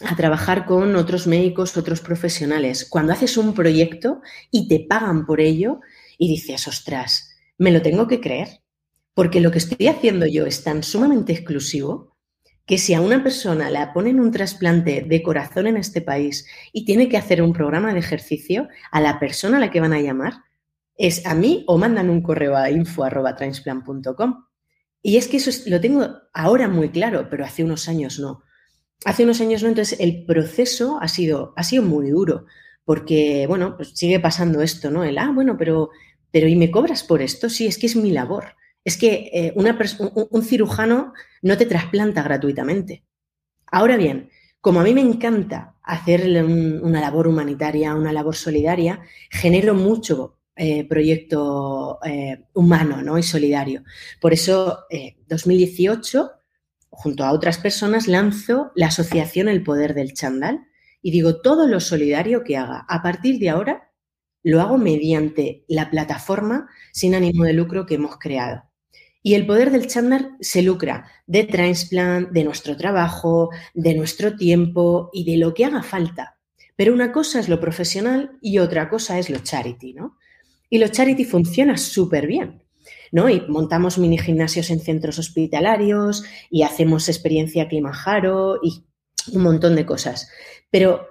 [0.00, 5.40] a trabajar con otros médicos, otros profesionales, cuando haces un proyecto y te pagan por
[5.40, 5.80] ello
[6.16, 8.60] y dices, ostras, me lo tengo que creer,
[9.14, 12.13] porque lo que estoy haciendo yo es tan sumamente exclusivo
[12.66, 16.84] que si a una persona le ponen un trasplante de corazón en este país y
[16.84, 20.00] tiene que hacer un programa de ejercicio, a la persona a la que van a
[20.00, 20.34] llamar
[20.96, 24.44] es a mí o mandan un correo a info.transplant.com.
[25.02, 28.42] Y es que eso lo tengo ahora muy claro, pero hace unos años no.
[29.04, 32.46] Hace unos años no, entonces el proceso ha sido, ha sido muy duro,
[32.84, 35.04] porque, bueno, pues sigue pasando esto, ¿no?
[35.04, 35.90] El, ah, bueno, pero,
[36.30, 37.50] pero ¿y me cobras por esto?
[37.50, 38.56] Sí, es que es mi labor.
[38.84, 43.04] Es que eh, un, cirujano no te trasplanta gratuitamente.
[43.66, 49.74] Ahora bien, como a mí me encanta hacer una labor humanitaria, una labor solidaria, genero
[49.74, 53.18] mucho eh, proyecto eh, humano ¿no?
[53.18, 53.82] y solidario.
[54.20, 54.84] Por eso,
[55.28, 56.30] 2018
[56.94, 60.66] junto a otras personas, lanzo la asociación El Poder del Chandal
[61.02, 63.90] y digo, todo lo solidario que haga a partir de ahora
[64.42, 68.62] lo hago mediante la plataforma sin ánimo de lucro que hemos creado.
[69.26, 75.08] Y el poder del Chandal se lucra de Transplant, de nuestro trabajo, de nuestro tiempo
[75.14, 76.36] y de lo que haga falta.
[76.76, 80.18] Pero una cosa es lo profesional y otra cosa es lo charity, ¿no?
[80.68, 82.62] Y lo charity funciona súper bien.
[83.12, 83.30] ¿no?
[83.30, 88.84] Y montamos mini gimnasios en centros hospitalarios y hacemos experiencia Kilimanjaro y
[89.32, 90.28] un montón de cosas.
[90.70, 91.06] Pero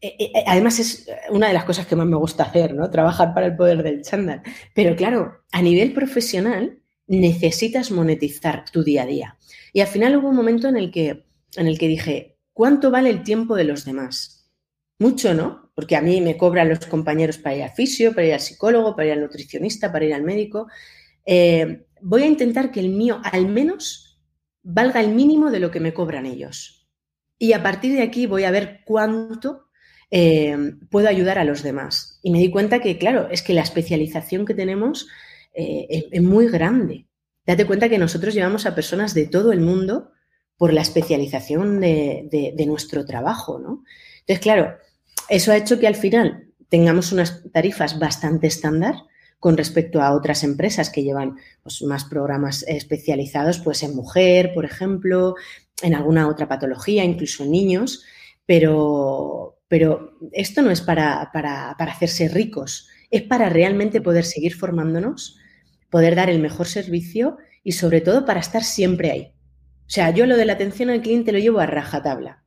[0.00, 2.90] eh, eh, además es una de las cosas que más me gusta hacer, ¿no?
[2.90, 4.42] Trabajar para el poder del chándal.
[4.74, 9.38] Pero claro, a nivel profesional necesitas monetizar tu día a día.
[9.72, 13.10] Y al final hubo un momento en el que, en el que dije, ¿cuánto vale
[13.10, 14.50] el tiempo de los demás?
[14.98, 15.72] Mucho, ¿no?
[15.74, 18.94] Porque a mí me cobran los compañeros para ir al fisio, para ir al psicólogo,
[18.94, 20.68] para ir al nutricionista, para ir al médico.
[21.26, 24.20] Eh, voy a intentar que el mío al menos
[24.62, 26.88] valga el mínimo de lo que me cobran ellos.
[27.38, 29.68] Y a partir de aquí voy a ver cuánto
[30.10, 30.56] eh,
[30.90, 32.20] puedo ayudar a los demás.
[32.22, 35.08] Y me di cuenta que, claro, es que la especialización que tenemos
[35.54, 37.06] eh, es, muy grande.
[37.46, 40.10] Date cuenta que nosotros llevamos a personas de todo el mundo
[40.56, 43.84] por la especialización de, nuestro trabajo, ¿no?
[44.20, 44.74] Entonces, claro,
[45.28, 48.94] eso ha hecho que al final tengamos unas tarifas bastante estándar,
[49.38, 54.64] con respecto a otras empresas que llevan pues, más programas especializados pues, en mujer, por
[54.64, 55.34] ejemplo,
[55.82, 58.04] en alguna otra patología, incluso en niños,
[58.46, 64.54] pero, pero esto no es para, para, para hacerse ricos, es para realmente poder seguir
[64.54, 65.38] formándonos,
[65.94, 69.32] poder dar el mejor servicio y sobre todo para estar siempre ahí.
[69.86, 72.42] O sea, yo lo de la atención al cliente lo llevo a rajatabla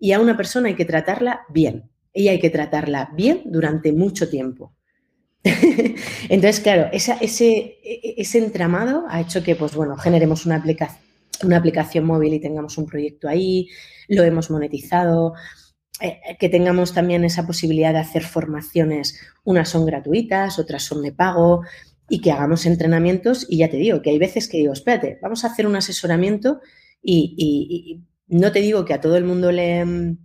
[0.00, 1.92] y a una persona hay que tratarla bien.
[2.12, 4.74] Y hay que tratarla bien durante mucho tiempo.
[5.44, 10.60] Entonces, claro, ese, ese, entramado ha hecho que, pues bueno, generemos una,
[11.44, 13.68] una aplicación móvil y tengamos un proyecto ahí,
[14.08, 15.34] lo hemos monetizado,
[16.00, 21.12] eh, que tengamos también esa posibilidad de hacer formaciones, unas son gratuitas, otras son de
[21.12, 21.62] pago,
[22.08, 23.46] y que hagamos entrenamientos.
[23.48, 26.60] Y ya te digo, que hay veces que digo, espérate, vamos a hacer un asesoramiento
[27.02, 30.16] y no te digo que a todo el mundo le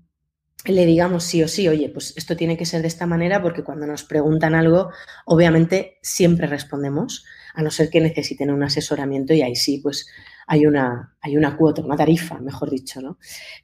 [0.66, 3.64] le digamos sí o sí, oye, pues esto tiene que ser de esta manera porque
[3.64, 4.90] cuando nos preguntan algo,
[5.26, 10.08] obviamente siempre respondemos, a no ser que necesiten un asesoramiento y ahí sí, pues
[10.48, 13.18] hay una, hay una cuota, una tarifa, mejor dicho, ¿no?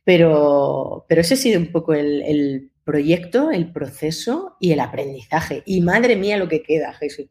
[0.03, 5.63] Pero, pero ese ha sido un poco el, el proyecto, el proceso y el aprendizaje.
[5.65, 7.27] Y madre mía lo que queda, Jesús.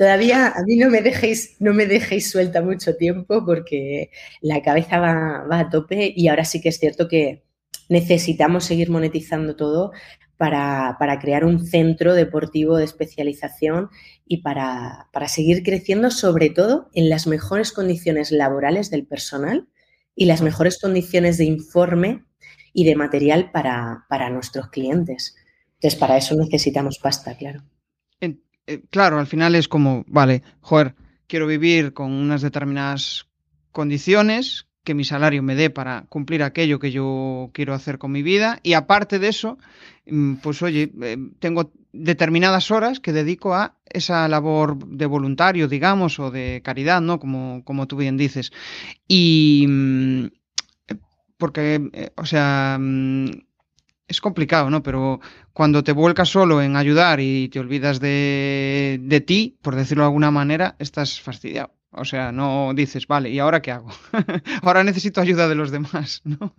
[0.00, 4.10] Todavía a mí no me dejéis, no me dejéis suelta mucho tiempo porque
[4.40, 7.42] la cabeza va, va a tope y ahora sí que es cierto que,
[7.90, 9.92] necesitamos seguir monetizando todo
[10.38, 13.90] para, crear un centro deportivo de especialización
[14.26, 19.68] y para, seguir creciendo, sobre todo en las mejores condiciones laborales del personal
[20.14, 22.24] y las mejores condiciones de informe
[22.72, 25.34] y de material para, nuestros clientes.
[25.74, 27.64] Entonces, para eso necesitamos pasta, claro.
[28.66, 30.94] Eh, claro, al final es como, vale, joder,
[31.26, 33.26] quiero vivir con unas determinadas
[33.72, 38.22] condiciones que mi salario me dé para cumplir aquello que yo quiero hacer con mi
[38.22, 39.58] vida y aparte de eso,
[40.06, 46.18] mm, pues oye, eh, tengo determinadas horas que dedico a esa labor de voluntario, digamos,
[46.18, 47.18] o de caridad, ¿no?
[47.18, 48.52] Como, como tú bien dices.
[49.06, 50.26] Y mm,
[51.36, 53.30] porque, eh, o sea, mm,
[54.10, 54.82] es complicado, ¿no?
[54.82, 55.20] Pero
[55.52, 60.08] cuando te vuelcas solo en ayudar y te olvidas de, de ti, por decirlo de
[60.08, 61.72] alguna manera, estás fastidiado.
[61.92, 63.88] O sea, no dices, vale, ¿y ahora qué hago?
[64.62, 66.54] ahora necesito ayuda de los demás, ¿no?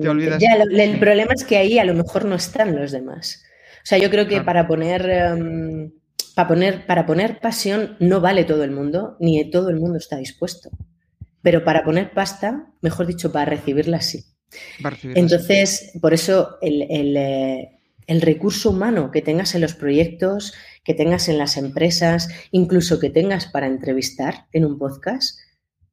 [0.00, 0.42] Te olvidas.
[0.42, 3.42] Ya, el problema es que ahí a lo mejor no están los demás.
[3.82, 5.92] O sea, yo creo que para poner, em,
[6.34, 10.16] para poner, para poner pasión no vale todo el mundo, ni todo el mundo está
[10.16, 10.70] dispuesto.
[11.42, 14.24] Pero para poner pasta, mejor dicho, para recibirla sí.
[15.14, 17.70] Entonces, por eso el, el, eh,
[18.06, 20.52] el recurso humano que tengas en los proyectos,
[20.84, 25.38] que tengas en las empresas, incluso que tengas para entrevistar en un podcast,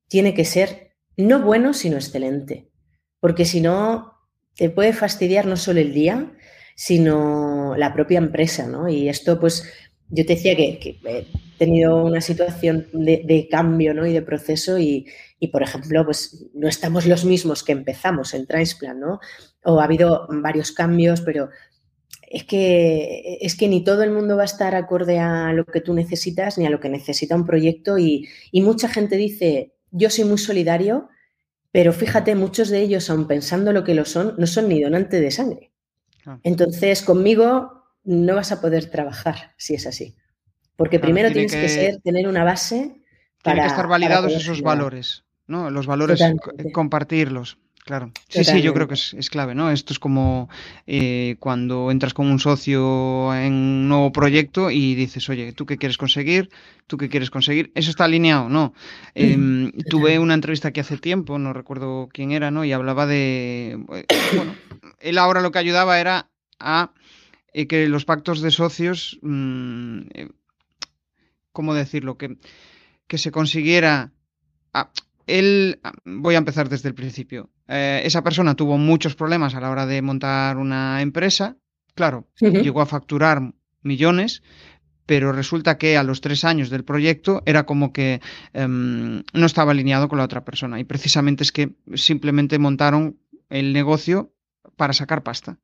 [0.08, 2.70] tiene que ser no bueno, sino excelente.
[3.20, 4.13] Porque si no,
[4.56, 6.32] te puede fastidiar no solo el día,
[6.76, 8.88] sino la propia empresa, ¿no?
[8.88, 9.72] Y esto, pues,
[10.10, 11.26] yo te decía que, he
[11.58, 14.06] tenido una situación de, cambio, ¿no?
[14.06, 15.08] Y de proceso y,
[15.39, 19.20] y, por ejemplo, pues, no estamos los mismos que empezamos en Transplant, ¿no?
[19.63, 21.50] O ha habido varios cambios, pero
[22.30, 25.82] es que, es que ni todo el mundo va a estar acorde a lo que
[25.82, 30.26] tú necesitas ni a lo que necesita un proyecto y, mucha gente dice, yo soy
[30.26, 31.10] muy solidario,
[31.72, 35.22] pero fíjate, muchos de ellos, aun pensando lo que lo son, no son ni donantes
[35.22, 35.72] de sangre.
[36.26, 36.39] Ah.
[36.43, 37.77] Entonces, conmigo
[38.08, 40.15] no vas a poder trabajar si es así.
[40.76, 43.02] Porque primero tienes que, ser, tener una base
[43.43, 43.56] para...
[43.56, 45.26] Tienen que estar validados esos valores.
[45.48, 45.70] ¿no?
[45.70, 46.22] Los valores,
[46.74, 47.58] compartirlos.
[47.86, 49.72] Claro, sí, sí, yo creo que es, clave, ¿no?
[49.72, 50.50] Esto es como
[50.88, 55.78] eh, cuando entras con un socio en un nuevo proyecto y dices, oye, ¿tú qué
[55.78, 56.50] quieres conseguir?
[56.86, 57.72] ¿Tú qué quieres conseguir?
[57.76, 58.74] Eso está alineado, ¿no?
[59.15, 62.65] Em, tuve una entrevista que hace tiempo, no recuerdo quién era, ¿no?
[62.65, 64.54] Y hablaba de, eh, bueno,
[65.00, 66.28] él ahora lo que ayudaba era
[66.60, 66.91] a
[67.54, 70.02] eh, que los pactos de socios, mm,
[71.52, 72.18] ¿cómo decirlo?
[72.18, 72.38] Que,
[73.08, 74.12] que se consiguiera...
[75.26, 79.70] él, voy a empezar desde el principio eh, esa persona tuvo muchos problemas a la
[79.70, 81.58] hora de montar una empresa.
[81.96, 84.44] Claro, llegó a facturar millones,
[85.06, 88.22] pero resulta que a los tres años del proyecto era como que
[88.54, 90.80] em, no estaba alineado con la otra persona.
[90.80, 94.34] Y precisamente es que simplemente montaron el negocio
[94.76, 95.60] para sacar pasta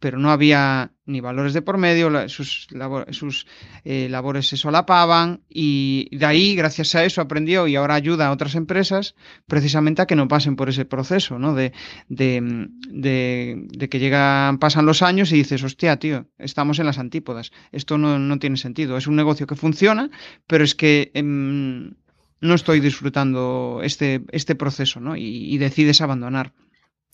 [0.00, 2.66] pero no había ni valores de por medio, sus,
[3.10, 3.46] sus
[3.84, 8.32] eh, labores se solapaban y de ahí, gracias a eso, aprendió y ahora ayuda a
[8.32, 9.14] otras empresas
[9.46, 11.54] precisamente a que no pasen por ese proceso, ¿no?
[11.54, 11.72] De,
[12.08, 17.52] de, de, que llegan, pasan los años y dices, hostia, tío, estamos en las antípodas,
[17.70, 20.10] esto no, no tiene sentido, es un negocio que funciona,
[20.46, 21.10] pero es que...
[21.14, 21.94] Em,
[22.42, 25.14] no estoy disfrutando este, este proceso, ¿no?
[25.14, 26.54] y decides abandonar.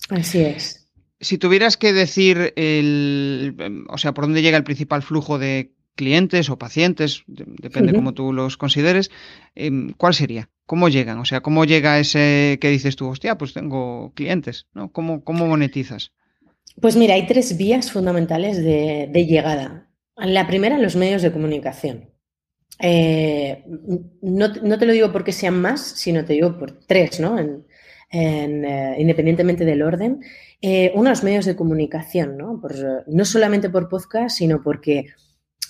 [0.09, 0.86] Así es
[1.21, 6.51] si tuvieras que decir, el, o sea, por dónde llega el principal flujo de clientes
[6.51, 9.11] o pacientes, depende cómo tú los consideres,
[9.55, 10.51] em, ¿cuál sería?
[10.67, 11.19] ¿Cómo llegan?
[11.19, 14.93] O sea, ¿cómo llega ese que dices tú, hostia, pues tengo clientes, ¿no?
[14.93, 16.13] ¿Cómo, cómo monetizas?
[16.81, 19.89] Pues mira, hay tres vías fundamentales de, llegada.
[20.17, 22.11] La primera, los medios de comunicación.
[22.79, 23.65] Eh,
[24.21, 27.39] no, te lo digo porque sean más, sino te digo por tres, ¿no?
[28.13, 30.21] Eh, independientemente del orden.
[30.63, 32.63] Eh, unos medios de comunicación, ¿no?
[33.07, 35.07] no solamente por podcast, sino porque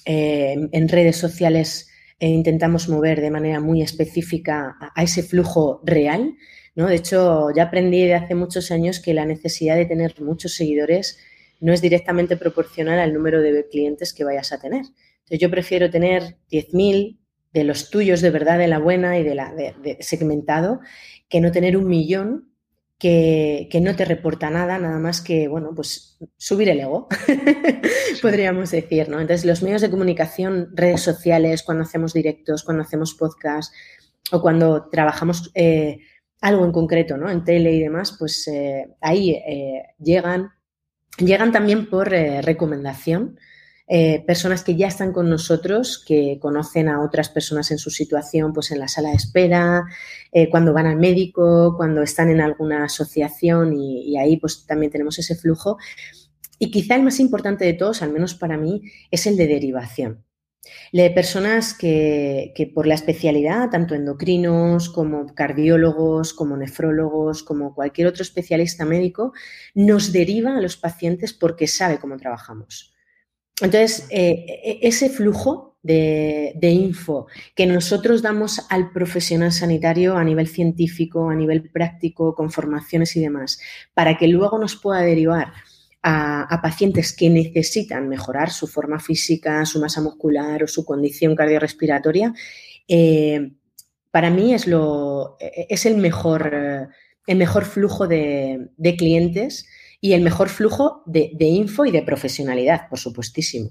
[0.05, 1.89] eh, en redes sociales
[2.21, 6.35] eh, intentamos mover de manera muy específica a, ese flujo real.
[6.77, 6.87] ¿no?
[6.87, 11.19] De hecho, ya aprendí de hace muchos años que la necesidad de tener muchos seguidores
[11.61, 14.83] no es directamente proporcional al número de clientes que vayas a tener.
[14.83, 17.19] Entonces, yo prefiero tener 10.000
[17.53, 20.81] de los tuyos de verdad, de la buena y de la de segmentado,
[21.29, 22.56] que no tener un millón
[22.99, 27.09] que, no te reporta nada, nada más que, bueno, pues subir el ego,
[28.23, 29.21] podríamos decir, ¿no?
[29.21, 33.73] Entonces, los medios de comunicación, redes sociales, cuando hacemos directos, cuando hacemos podcast
[34.33, 35.99] o cuando trabajamos eh,
[36.41, 37.31] algo en concreto, ¿no?
[37.31, 40.53] En tele y demás, pues eh, ahí eh, llegan,
[41.19, 43.39] llegan también por recomendación
[43.89, 48.53] eh, personas que ya están con nosotros, que conocen a otras personas en su situación,
[48.53, 49.85] pues en la sala de espera,
[50.33, 55.19] eh, cuando van al médico, cuando están en alguna asociación y, ahí pues también tenemos
[55.21, 55.79] ese flujo.
[56.59, 60.25] Y quizá el más importante de todos, al menos para mí, es el de derivación.
[60.93, 68.09] de personas que, que, por la especialidad, tanto endocrinos como cardiólogos, como nefrólogos, como cualquier
[68.09, 69.33] otro especialista médico,
[69.75, 72.96] nos deriva a los pacientes porque sabe cómo trabajamos.
[73.61, 80.49] Entonces, eh, e, ese flujo de, info que nosotros damos al profesional sanitario a nivel
[80.49, 83.61] científico, a nivel práctico, con formaciones y demás,
[83.95, 85.53] para que luego nos pueda derivar
[86.03, 92.35] a, pacientes que necesitan mejorar su forma física, su masa muscular o su condición cardiorrespiratoria,
[92.89, 93.53] eh,
[94.11, 96.91] para mí es, lo, e, es el, mejor,
[97.27, 99.67] el mejor flujo de clientes
[100.01, 103.71] y el mejor flujo de, info y de profesionalidad, por supuestísimo.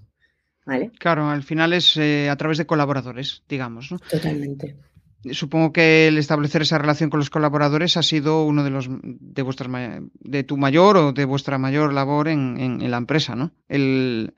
[0.65, 0.91] ¿Vale?
[0.97, 3.91] Claro, al final es eh, a través de colaboradores, digamos.
[3.91, 3.99] ¿no?
[3.99, 4.75] Totalmente.
[5.31, 9.41] Supongo que el establecer esa relación con los colaboradores ha sido uno de los de
[9.41, 9.69] vuestras
[10.19, 13.51] de tu mayor o de vuestra mayor labor en, la empresa, ¿no?
[13.67, 14.35] El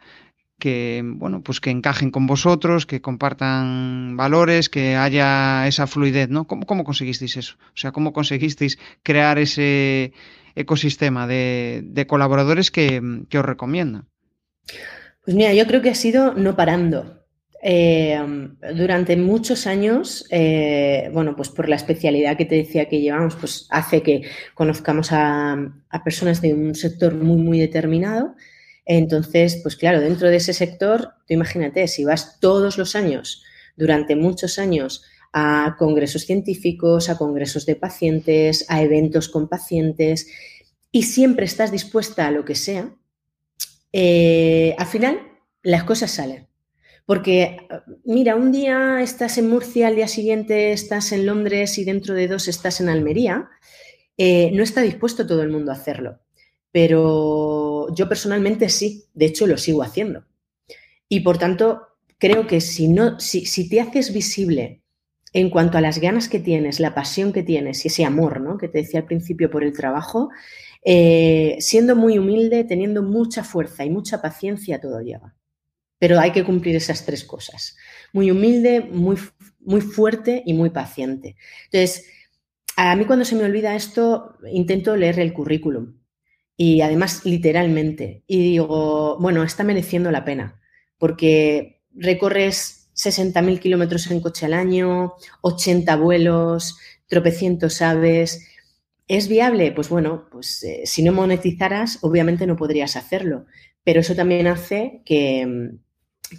[0.60, 6.48] que bueno, pues que encajen con vosotros, que compartan valores, que haya esa fluidez, ¿no?
[6.48, 7.58] ¿Cómo, cómo conseguisteis eso?
[7.60, 10.14] O sea, ¿cómo conseguisteis crear ese
[10.58, 13.02] ecosistema de, colaboradores que,
[13.34, 14.08] os recomiendan?
[15.24, 17.24] Pues mira, yo creo que ha sido no parando.
[17.62, 18.18] Eh,
[18.76, 23.68] durante muchos años, eh, bueno, pues por la especialidad que te decía que llevamos, pues
[23.70, 25.58] hace que conozcamos a,
[26.04, 28.36] personas de un sector muy, muy determinado.
[28.86, 33.44] Entonces, pues claro, dentro de ese sector, tú imagínate, si vas todos los años,
[33.76, 40.28] durante muchos años, a congresos científicos, a congresos de pacientes, a eventos con pacientes
[40.92, 42.96] y siempre estás dispuesta a lo que sea,
[43.94, 45.20] eh, al final
[45.62, 46.48] las cosas salen.
[47.06, 47.58] Porque,
[48.04, 52.28] mira, un día estás en Murcia, al día siguiente estás en Londres y dentro de
[52.28, 53.50] dos estás en Almería,
[54.18, 56.20] eh, no está dispuesto todo el mundo a hacerlo.
[56.72, 60.26] Pero yo personalmente sí, de hecho lo sigo haciendo.
[61.08, 61.84] Y por tanto,
[62.18, 64.84] creo que si, no, si te haces visible
[65.40, 68.58] en cuanto a las ganas que tienes, la pasión que tienes y ese amor, ¿no?
[68.58, 70.30] Que te decía al principio por el trabajo,
[70.84, 75.36] eh, siendo muy humilde, teniendo mucha fuerza y mucha paciencia, todo llega.
[76.00, 77.78] Pero hay que cumplir esas tres cosas.
[78.14, 79.18] Muy humilde, muy,
[79.60, 81.36] muy fuerte y muy paciente.
[81.66, 82.08] Entonces,
[82.76, 86.00] a mí cuando se me olvida esto, intento leer el currículum.
[86.56, 88.24] Y además, literalmente.
[88.26, 90.60] Y digo, bueno, está mereciendo la pena.
[90.98, 96.78] Porque recorres 60.000 kilómetros en coche al año, 80 vuelos,
[97.08, 98.46] tropecientos aves.
[99.08, 99.72] ¿Es viable?
[99.72, 103.46] Pues bueno, pues eh, si no monetizaras, obviamente no podrías hacerlo.
[103.84, 105.72] Pero eso también hace que,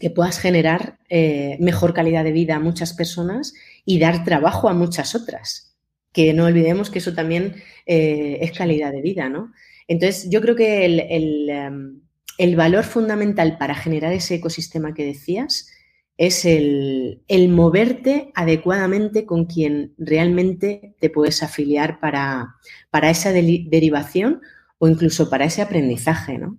[0.01, 3.55] que puedas generar eh, mejor calidad de vida a muchas personas
[3.87, 5.69] y dar trabajo a muchas otras
[6.13, 9.53] que no olvidemos que eso también eh, es calidad de vida, ¿no?
[9.87, 12.01] Entonces, yo creo que em,
[12.39, 15.71] el, valor fundamental para generar ese ecosistema que decías
[16.19, 22.57] es el, moverte adecuadamente con quien realmente te puedes afiliar para,
[22.91, 24.43] para esa derivación
[24.79, 26.59] o incluso para ese aprendizaje, ¿no?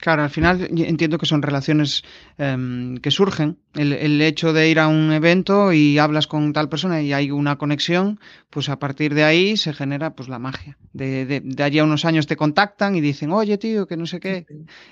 [0.00, 2.04] Claro, al final entiendo que son relaciones
[2.36, 3.58] em, que surgen.
[3.74, 7.58] El, hecho de ir a un evento y hablas con tal persona y hay una
[7.58, 10.78] conexión, pues a partir de ahí se genera pues la magia.
[10.92, 14.20] De, de, allí a unos años te contactan y dicen, oye tío, que no sé
[14.20, 14.46] qué.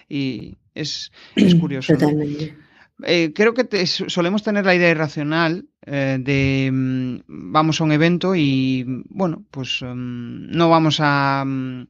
[0.09, 1.13] Y es,
[1.61, 1.93] curioso.
[1.93, 2.66] Totalmente.
[3.03, 8.35] Eh, creo que solemos tener la idea irracional eh, de mm, vamos a un evento
[8.35, 11.45] y bueno, pues em, no vamos a...
[11.45, 11.89] Mm,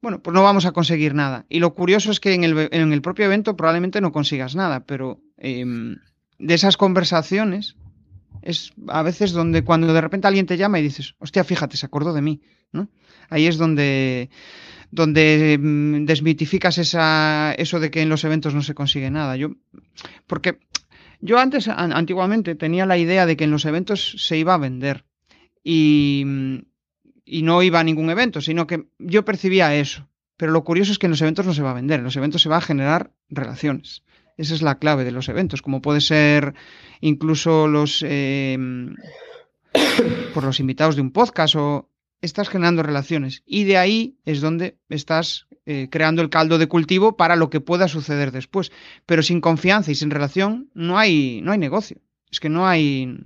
[0.00, 1.46] bueno, pues no vamos a conseguir nada.
[1.48, 5.96] Y lo curioso es que en el, propio evento probablemente no consigas nada, pero em,
[6.38, 7.76] de esas conversaciones
[8.40, 11.86] es a veces donde cuando de repente alguien te llama y dices, hostia, fíjate, se
[11.86, 12.40] acordó de mí,
[12.72, 12.88] ¿no?
[13.30, 14.28] Ahí es donde,
[14.92, 19.36] donde em, desmitificas esa, eso de que en los eventos no se consigue nada.
[19.36, 19.56] Yo,
[20.28, 20.60] porque
[21.20, 25.04] yo antes, antiguamente, tenía la idea de que en los eventos se iba a vender.
[25.64, 26.24] Y,
[27.24, 30.08] y no iba a ningún evento, sino que yo percibía eso.
[30.36, 32.16] Pero lo curioso es que en los eventos no se va a vender, en los
[32.16, 34.02] eventos se va a generar relaciones.
[34.36, 36.54] Esa es la clave de los eventos, como puede ser
[37.00, 38.58] incluso los eh,
[40.34, 41.88] por los invitados de un podcast o
[42.22, 47.16] estás generando relaciones y de ahí es donde estás eh, creando el caldo de cultivo
[47.16, 48.72] para lo que pueda suceder después.
[49.04, 51.98] Pero sin confianza y sin relación no hay no hay negocio.
[52.30, 53.16] Es que no hay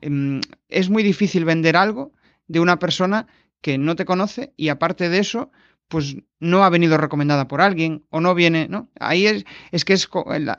[0.00, 2.12] em, es muy difícil vender algo
[2.48, 3.26] de una persona
[3.60, 5.50] que no te conoce y aparte de eso,
[5.88, 8.90] pues no ha venido recomendada por alguien o no viene, ¿no?
[9.00, 10.08] Ahí es, es que es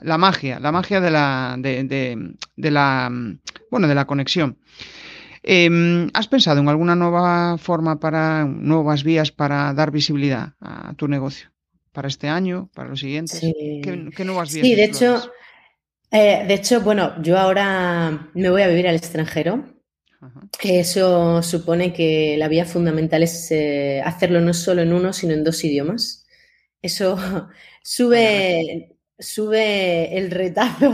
[0.01, 3.11] la, magia, la magia de la, de, la,
[3.69, 4.57] bueno, de la conexión.
[5.47, 11.07] Em, ¿Has pensado en alguna nueva forma para, nuevas vías para dar visibilidad a tu
[11.07, 11.51] negocio?
[11.91, 12.69] ¿Para este año?
[12.73, 13.39] ¿Para los siguientes?
[13.39, 14.65] ¿Qué, nuevas vías?
[14.65, 15.31] Sí, de hecho,
[16.11, 19.75] eh, de hecho, bueno, yo ahora me voy a vivir al extranjero
[20.63, 25.43] eso supone que la vía fundamental es eh, hacerlo no solo en uno, sino en
[25.43, 26.25] dos idiomas.
[26.81, 27.17] Eso
[27.83, 30.93] sube, sube el retazo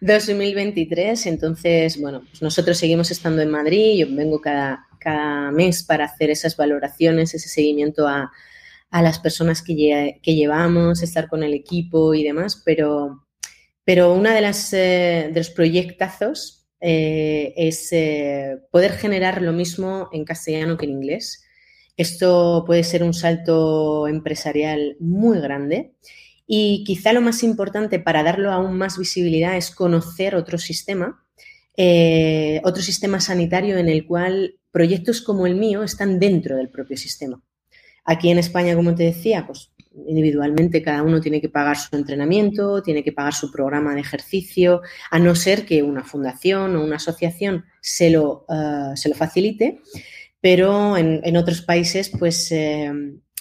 [0.00, 1.26] 2023.
[1.26, 3.98] Entonces, bueno, pues nosotros seguimos estando en Madrid.
[3.98, 8.30] Yo vengo cada, cada mes para hacer esas valoraciones, ese seguimiento a,
[8.92, 12.60] las personas que, llevamos, estar con el equipo y demás.
[12.64, 13.24] Pero,
[13.84, 20.08] pero una de, las, eh, de los proyectazos eh, es eh, poder generar lo mismo
[20.12, 21.44] en castellano que en inglés.
[21.96, 25.92] Esto puede ser un salto empresarial muy grande
[26.52, 31.24] y quizá lo más importante para darlo aún más visibilidad es conocer otro sistema,
[31.76, 36.96] eh, otro sistema sanitario en el cual proyectos como el mío están dentro del propio
[36.96, 37.40] sistema.
[38.04, 39.70] Aquí en España, como te decía, pues
[40.08, 44.80] individualmente cada uno tiene que pagar su entrenamiento, tiene que pagar su programa de ejercicio,
[45.12, 49.82] a no ser que una fundación o una asociación se lo, eh, se lo facilite,
[50.40, 52.90] pero en, otros países pues eh,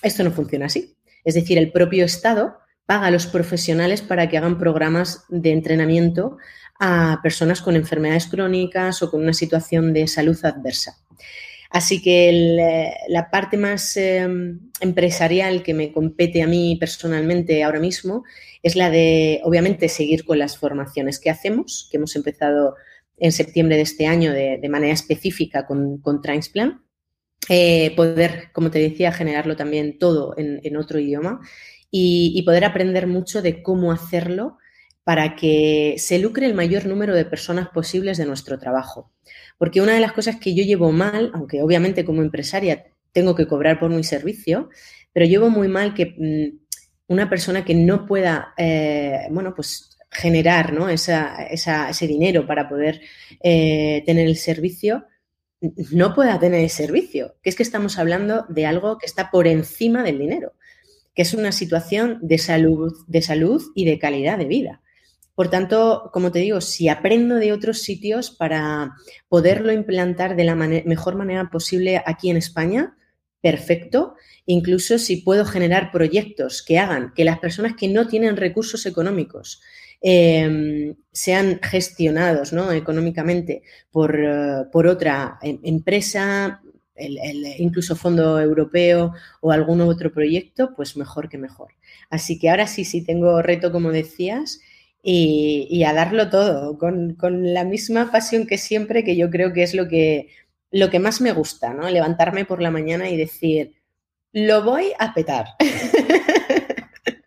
[0.04, 0.96] esto no funciona así.
[1.24, 2.60] Es decir, el propio Estado
[2.90, 6.40] paga a los profesionales para que hagan programas de entrenamiento
[6.80, 10.98] a personas con enfermedades crónicas o con una situación de salud adversa.
[11.70, 17.80] Así que eh, la parte más em, empresarial que me compete a mí personalmente ahora
[17.80, 18.24] mismo
[18.64, 22.74] es la de, obviamente, seguir con las formaciones que hacemos, que hemos empezado
[23.18, 26.82] en septiembre de este año de, manera específica con, con Transplan.
[27.50, 31.40] Eh, poder, como te decía, generarlo también todo en, otro idioma
[31.92, 34.58] y, poder aprender mucho de cómo hacerlo
[35.04, 39.12] para que se lucre el mayor número de personas posibles de nuestro trabajo.
[39.58, 43.48] Porque una de las cosas que yo llevo mal, aunque obviamente como empresaria tengo que
[43.48, 44.70] cobrar por mi servicio,
[45.14, 50.74] pero llevo muy mal que mm, una persona que no pueda, eh, bueno, pues generar
[50.74, 50.90] ¿no?
[50.90, 53.02] ese dinero para poder
[53.42, 55.06] eh, tener el servicio,
[55.92, 57.36] no pueda tener el servicio.
[57.42, 60.54] Que es que estamos hablando de algo que está por encima del dinero,
[61.20, 64.82] que es una situación de salud, de salud y de calidad de vida.
[65.36, 68.94] Por tanto, como te digo, si aprendo de otros sitios para
[69.28, 72.96] poderlo implantar de la mejor manera posible aquí en España,
[73.42, 74.16] perfecto.
[74.46, 79.62] Incluso si puedo generar proyectos que hagan que las personas que no tienen recursos económicos
[80.00, 85.38] em, sean gestionados económicamente por, eh, otra
[87.00, 91.74] em, empresa, incluso fondo europeo o algún otro proyecto, pues mejor que mejor.
[92.10, 94.60] Así que ahora sí, sí tengo reto, como decías,
[95.02, 99.64] y, a darlo todo, con, con, la misma pasión que siempre, que yo creo que
[99.64, 100.30] es lo que,
[100.72, 101.90] lo que más me gusta, ¿no?
[101.90, 103.76] Levantarme por la mañana y decir,
[104.34, 105.48] lo voy a petar.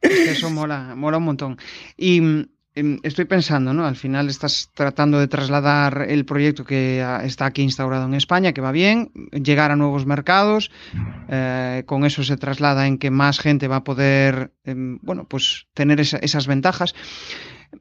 [0.02, 1.58] Eso mola, mola un montón.
[1.96, 3.86] Y mm, estoy pensando, ¿no?
[3.86, 8.60] Al final estás tratando de trasladar el proyecto que está aquí instaurado en España, que
[8.60, 10.70] va bien, llegar a nuevos mercados.
[11.28, 15.66] Eh, con eso se traslada en que más gente va a poder, em, bueno, pues
[15.74, 16.94] tener esas ventajas.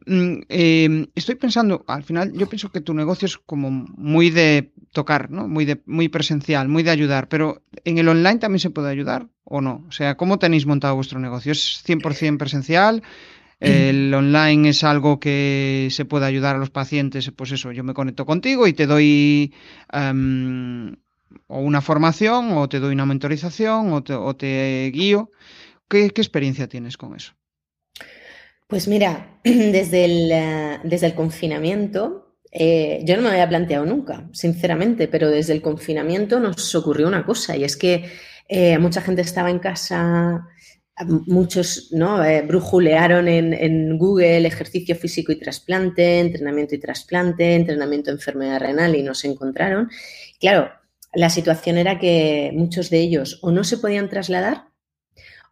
[0.06, 4.74] Mm, em, estoy pensando, al final, yo pienso que tu negocio es como muy de
[4.94, 5.48] tocar, ¿no?
[5.48, 9.28] Muy, de, muy presencial, muy de ayudar, pero ¿en el online también se puede ayudar
[9.44, 9.86] o no?
[9.88, 11.52] O sea, ¿cómo tenéis montado vuestro negocio?
[11.52, 13.04] ¿Es 100% presencial?
[13.62, 17.93] El online es algo que se puede ayudar a los pacientes, pues eso, yo me
[17.93, 19.53] conecto contigo y te doy
[19.93, 20.95] em,
[21.47, 25.30] o una formación o te doy una mentorización o te, guío.
[25.88, 27.34] ¿Qué experiencia tienes con eso?
[28.68, 34.30] Pues mira, desde el, eh, desde el confinamiento, eh, yo no me había planteado nunca,
[34.34, 38.09] sinceramente, pero desde el confinamiento nos ocurrió una cosa y es que
[38.47, 40.47] eh, mucha gente estaba en casa,
[41.08, 42.20] muchos ¿no?
[42.45, 49.04] brujulearon en, Google ejercicio físico y trasplante, entrenamiento y trasplante, entrenamiento de enfermedad renal y
[49.04, 49.89] nos encontraron.
[50.39, 50.70] Claro,
[51.14, 54.68] la situación era que muchos de ellos o no se podían trasladar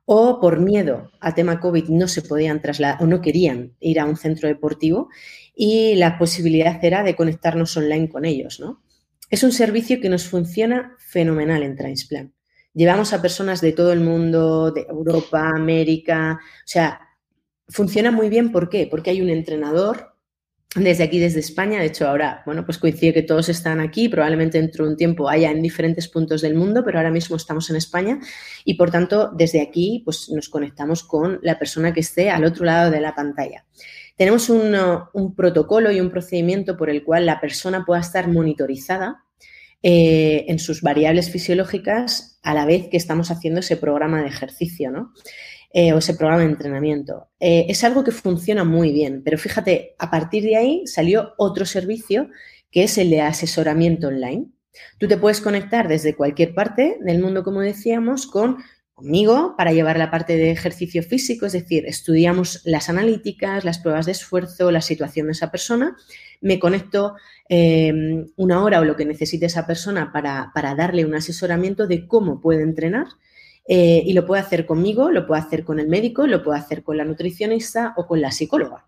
[0.05, 4.05] o por miedo a tema COVID no se podían trasladar o no querían ir a
[4.05, 5.09] un centro deportivo
[5.53, 8.81] y la posibilidad era de conectarnos online con ellos, ¿no?
[9.29, 12.33] Es un servicio que nos funciona fenomenal en Transplant.
[12.73, 17.01] Llevamos a personas de todo el mundo, de Europa, América, o sea,
[17.67, 18.51] funciona muy bien.
[18.51, 18.87] ¿Por qué?
[18.89, 20.15] Porque hay un entrenador
[20.75, 21.79] desde aquí, desde España.
[21.79, 25.29] De hecho, ahora, bueno, pues coincide que todos están aquí, probablemente dentro de un tiempo
[25.29, 28.19] haya en diferentes puntos del mundo, pero ahora mismo estamos en España
[28.65, 32.65] y por tanto, desde aquí, pues nos conectamos con la persona que esté al otro
[32.65, 33.65] lado de la pantalla.
[34.15, 34.75] Tenemos un,
[35.13, 39.23] un protocolo y un procedimiento por el cual la persona pueda estar monitorizada
[39.81, 44.91] eh, en sus variables fisiológicas a la vez que estamos haciendo ese programa de ejercicio,
[44.91, 45.13] ¿no?
[45.71, 47.29] Eh, o ese programa de entrenamiento.
[47.39, 51.65] Eh, es algo que funciona muy bien, pero fíjate, a partir de ahí salió otro
[51.65, 52.29] servicio
[52.71, 54.47] que es el de asesoramiento online.
[54.97, 58.57] Tú te puedes conectar desde cualquier parte del mundo, como decíamos, con
[58.99, 64.05] conmigo para llevar la parte de ejercicio físico, es decir, estudiamos las analíticas, las pruebas
[64.05, 65.95] de esfuerzo, la situación de esa persona,
[66.41, 67.15] me conecto
[67.49, 67.91] eh,
[68.35, 72.39] una hora o lo que necesite esa persona para, para darle un asesoramiento de cómo
[72.39, 73.07] puede entrenar
[73.67, 76.83] eh, y lo puede hacer conmigo, lo puede hacer con el médico, lo puede hacer
[76.83, 78.87] con la nutricionista o con la psicóloga.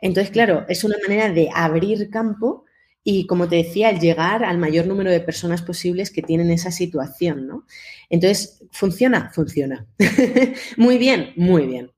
[0.00, 2.64] Entonces, claro, es una manera de abrir campo
[3.02, 7.46] y, como te decía, llegar al mayor número de personas posibles que tienen esa situación,
[7.46, 7.64] ¿no?
[8.10, 9.30] Entonces, ¿funciona?
[9.30, 9.86] Funciona.
[10.76, 11.90] muy bien, muy bien.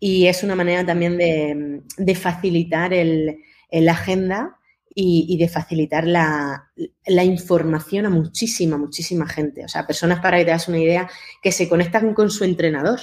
[0.00, 3.38] Y es una manera también de, facilitar el,
[3.70, 4.56] la agenda
[4.98, 6.70] y, de facilitar la,
[7.22, 9.62] información a muchísima, muchísima gente.
[9.62, 11.10] O sea, personas, para que te das una idea,
[11.42, 13.00] que se conectan con su entrenador.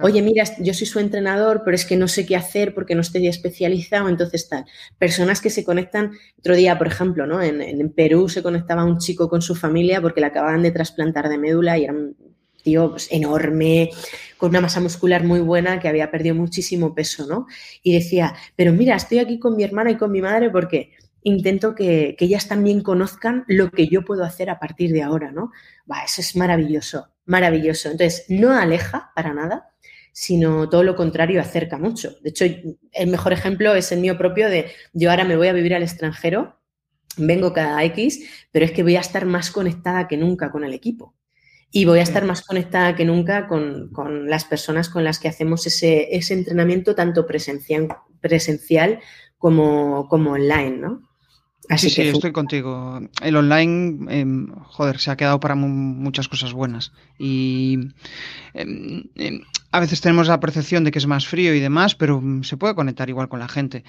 [0.00, 3.02] Oye, mira, yo soy su entrenador, pero es que no sé qué hacer porque no
[3.02, 4.64] estoy especializado, entonces tal.
[4.98, 7.40] Personas que se conectan, otro día, por ejemplo, ¿no?
[7.40, 11.28] En, en Perú se conectaba un chico con su familia porque le acababan de trasplantar
[11.28, 12.16] de médula y era un
[12.62, 13.90] tío pues, enorme,
[14.38, 17.46] con una masa muscular muy buena, que había perdido muchísimo peso, ¿no?
[17.82, 20.92] Y decía, pero mira, estoy aquí con mi hermana y con mi madre porque
[21.22, 25.50] intento que, ellas también conozcan lo que yo puedo hacer a partir de ahora, ¿no?
[25.90, 27.90] Va, eso es maravilloso, maravilloso.
[27.90, 29.70] Entonces, no aleja para nada,
[30.12, 32.16] sino todo lo contrario, acerca mucho.
[32.22, 35.52] De hecho, el mejor ejemplo es el mío propio de yo ahora me voy a
[35.52, 36.60] vivir al extranjero,
[37.16, 40.74] vengo cada X, pero es que voy a estar más conectada que nunca con el
[40.74, 41.14] equipo.
[41.74, 43.90] Y voy a estar más conectada que nunca con,
[44.28, 47.88] las personas con las que hacemos ese, ese entrenamiento, tanto presencial,
[48.20, 49.00] presencial
[49.38, 51.11] como, como online, ¿no?
[51.76, 53.00] Sí, sí, estoy contigo.
[53.22, 56.92] El online, em, joder, se ha quedado para muchas cosas buenas.
[57.18, 57.78] Y
[58.54, 62.20] em, em, a veces tenemos la percepción de que es más frío y demás, pero
[62.20, 63.84] mm, se puede conectar igual con la gente.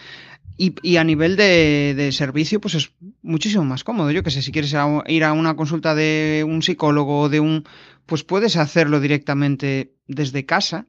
[0.55, 2.91] Y, a nivel de, servicio, pues es
[3.23, 4.11] muchísimo más cómodo.
[4.11, 4.75] Yo que sé, si quieres
[5.07, 7.63] ir a una consulta de un psicólogo o de un,
[8.05, 10.85] pues puedes hacerlo directamente desde casa.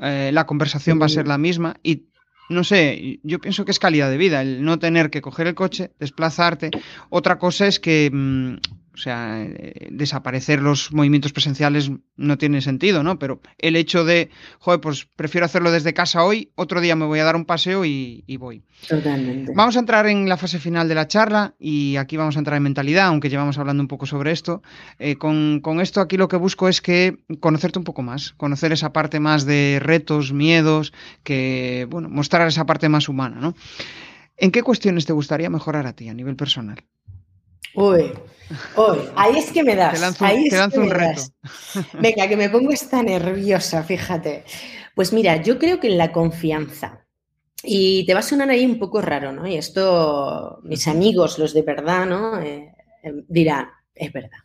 [0.00, 2.09] Eh, la conversación va a ser la misma y
[2.50, 5.54] no sé, yo pienso que es calidad de vida, el no tener que coger el
[5.54, 6.70] coche, desplazarte.
[7.08, 8.56] Otra cosa es que mm,
[8.92, 13.18] o sea, eh, desaparecer los movimientos presenciales no tiene sentido, ¿no?
[13.18, 17.20] Pero el hecho de, joder, pues prefiero hacerlo desde casa hoy, otro día me voy
[17.20, 18.62] a dar un paseo y, voy.
[18.88, 19.52] Totalmente.
[19.54, 22.56] Vamos a entrar en la fase final de la charla y aquí vamos a entrar
[22.56, 24.62] en mentalidad, aunque llevamos hablando un poco sobre esto.
[24.98, 28.72] Eh, con, con, esto aquí lo que busco es que conocerte un poco más, conocer
[28.72, 33.54] esa parte más de retos, miedos, que, bueno, mostrar esa parte más humana, ¿no?
[34.36, 36.82] ¿En qué cuestiones te gustaría mejorar a ti a nivel personal?
[37.74, 38.12] Uy,
[38.76, 39.94] uy, ahí es que me das.
[39.94, 41.22] Te lanzo, ahí un reto.
[42.00, 44.44] Venga, que me pongo esta nerviosa, fíjate.
[44.94, 47.06] Pues mira, yo creo que en la confianza.
[47.62, 49.46] Y te va a sonar ahí un poco raro, ¿no?
[49.46, 52.40] Y esto, mis amigos, los de verdad, ¿no?
[52.40, 54.38] Eh, eh, dirán, es verdad.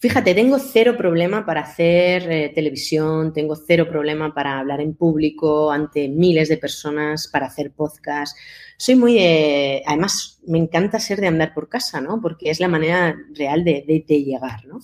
[0.00, 5.70] Fíjate, tengo cero problema para hacer eh, televisión, tengo cero problema para hablar en público
[5.70, 8.36] ante miles de personas, para hacer podcast.
[8.78, 12.20] Soy muy de, además me encanta ser de andar por casa, ¿no?
[12.20, 14.80] Porque es la manera real de, llegar, ¿no?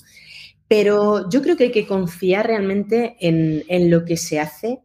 [0.69, 4.81] Pero yo creo que hay que confiar realmente en, lo que se hace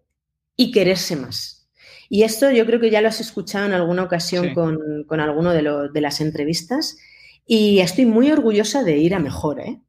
[0.55, 1.69] y quererse más.
[2.09, 5.51] Y esto yo creo que ya lo has escuchado en alguna ocasión con, con, alguno
[5.51, 6.97] de, de las entrevistas
[7.45, 9.81] y estoy muy orgullosa de ir a mejor, ¿eh?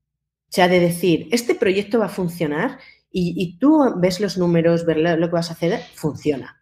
[0.49, 2.79] O sea, de decir, este proyecto va a funcionar
[3.19, 6.61] y, tú ves los números, ver lo, que vas a hacer, funciona,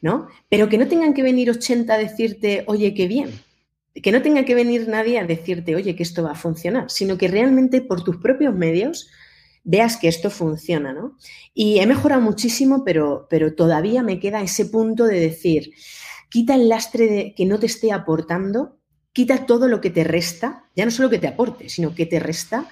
[0.00, 0.26] ¿no?
[0.48, 3.30] Pero que no tengan que venir 80 a decirte, oye, qué bien.
[3.94, 7.16] Que no tenga que venir nadie a decirte, oye, que esto va a funcionar, sino
[7.18, 9.10] que realmente por tus propios medios
[9.62, 11.16] veas que esto funciona, ¿no?
[11.54, 15.70] Y he mejorado muchísimo, pero, pero todavía me queda ese punto de decir,
[16.30, 18.81] quita el lastre de que no te esté aportando
[19.12, 22.18] quita todo lo que te resta, ya no solo que te aporte, sino que te
[22.18, 22.66] resta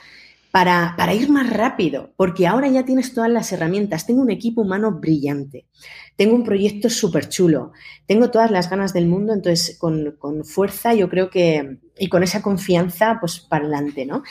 [0.51, 4.07] para, para, ir más rápido, porque ahora ya tienes todas las herramientas.
[4.07, 5.67] Tengo un equipo humano brillante,
[6.17, 7.73] tengo un proyecto súper chulo,
[8.07, 12.43] tengo todas las ganas del mundo, entonces con, fuerza yo creo que, y con esa
[12.43, 14.25] confianza, pues para adelante, ¿no?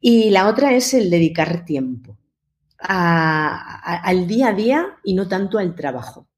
[0.00, 2.16] Y la otra es el dedicar tiempo
[2.78, 6.28] al día a día y no tanto al trabajo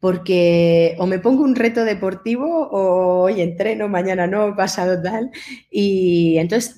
[0.00, 5.30] porque o me pongo un reto deportivo o hoy entreno, mañana no, pasado tal.
[5.70, 6.76] Y entonces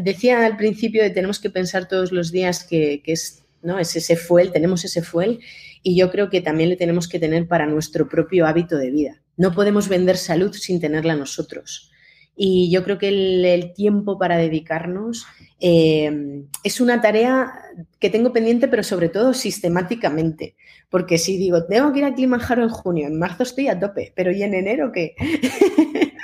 [0.00, 3.78] decía al principio de tenemos que pensar todos los días que, es, ¿no?
[3.78, 5.40] es ese fuel, tenemos ese fuel
[5.82, 9.20] y yo creo que también le tenemos que tener para nuestro propio hábito de vida.
[9.36, 11.90] No podemos vender salud sin tenerla nosotros.
[12.36, 15.26] Y yo creo que el, tiempo para dedicarnos
[15.60, 17.52] eh, es una tarea
[18.00, 20.56] que tengo pendiente, pero sobre todo sistemáticamente.
[20.90, 24.12] Porque si digo, tengo que ir a Kilimanjaro en junio, en marzo estoy a tope,
[24.14, 25.14] pero ¿y en enero qué?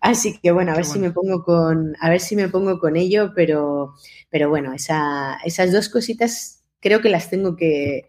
[0.00, 2.96] Así que bueno, a ver si me pongo con, a ver si me pongo con
[2.96, 3.94] ello, pero,
[4.30, 8.08] pero bueno, esas dos cositas creo que las tengo que,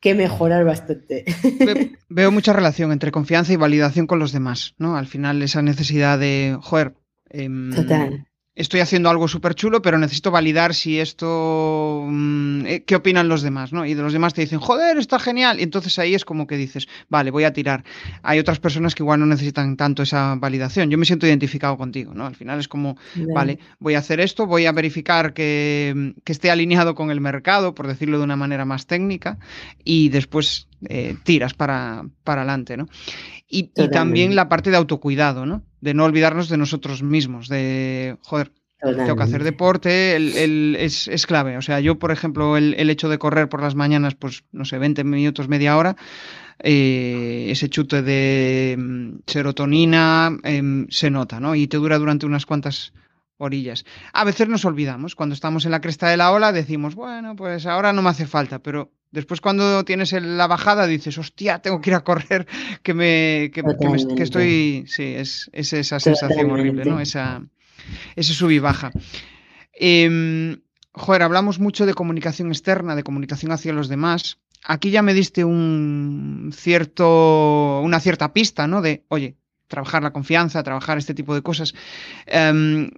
[0.00, 1.24] que mejorar bastante.
[2.08, 4.96] Veo mucha relación entre confianza y validación con los demás, ¿no?
[4.96, 6.94] Al final esa necesidad de, joder,
[7.30, 8.26] em, Total
[8.56, 13.42] estoy haciendo algo súper chulo, pero necesito validar si esto, mm, eh, qué opinan los
[13.42, 13.84] demás, ¿no?
[13.84, 15.60] Y de los demás te dicen, joder, está genial.
[15.60, 17.84] Y entonces ahí es como que dices, vale, voy a tirar.
[18.22, 20.90] Hay otras personas que igual no necesitan tanto esa validación.
[20.90, 22.26] Yo me siento identificado contigo, ¿no?
[22.26, 22.96] Al final es como,
[23.34, 27.86] vale, voy a hacer esto, voy a verificar que, esté alineado con el mercado, por
[27.86, 29.38] decirlo de una manera más técnica,
[29.84, 32.88] y después eh, tiras para, para adelante, ¿no?
[33.48, 35.62] Y, y, también la parte de autocuidado, ¿no?
[35.86, 41.26] De no olvidarnos de nosotros mismos, de, joder, tengo que hacer deporte, el, es, es,
[41.26, 41.56] clave.
[41.56, 44.64] O sea, yo, por ejemplo, el, el, hecho de correr por las mañanas, pues, no
[44.64, 45.96] sé, 20 minutos, media hora,
[46.58, 51.54] eh, ese chute de mm, serotonina eh, se nota, ¿no?
[51.54, 52.92] Y te dura durante unas cuantas
[53.38, 53.84] orillas.
[54.12, 57.66] A veces nos olvidamos, cuando estamos en la cresta de la ola decimos, bueno, pues
[57.66, 61.90] ahora no me hace falta, pero después cuando tienes la bajada dices, hostia, tengo que
[61.90, 62.46] ir a correr,
[62.82, 63.62] que me, que,
[64.16, 67.00] que, estoy, sí, es, es esa sensación horrible, ¿no?
[67.00, 67.42] Esa,
[68.14, 68.90] ese sub y baja.
[69.72, 70.60] Em,
[70.92, 74.38] joder, hablamos mucho de comunicación externa, de comunicación hacia los demás.
[74.64, 78.82] Aquí ya me diste un cierto, una cierta pista, ¿no?
[78.82, 79.36] De, oye,
[79.68, 81.74] trabajar la confianza, trabajar este tipo de cosas.
[82.26, 82.90] Em,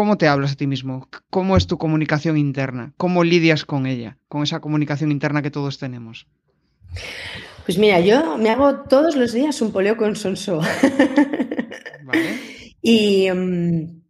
[0.00, 1.06] ¿Cómo te hablas a ti mismo?
[1.28, 2.94] ¿Cómo es tu comunicación interna?
[2.96, 6.26] ¿Cómo lidias con ella, con esa comunicación interna que todos tenemos?
[7.66, 10.62] Pues mira, yo me hago todos los días un poleo con sonso.
[12.04, 12.30] ¿Vale?
[12.82, 14.00] y, em,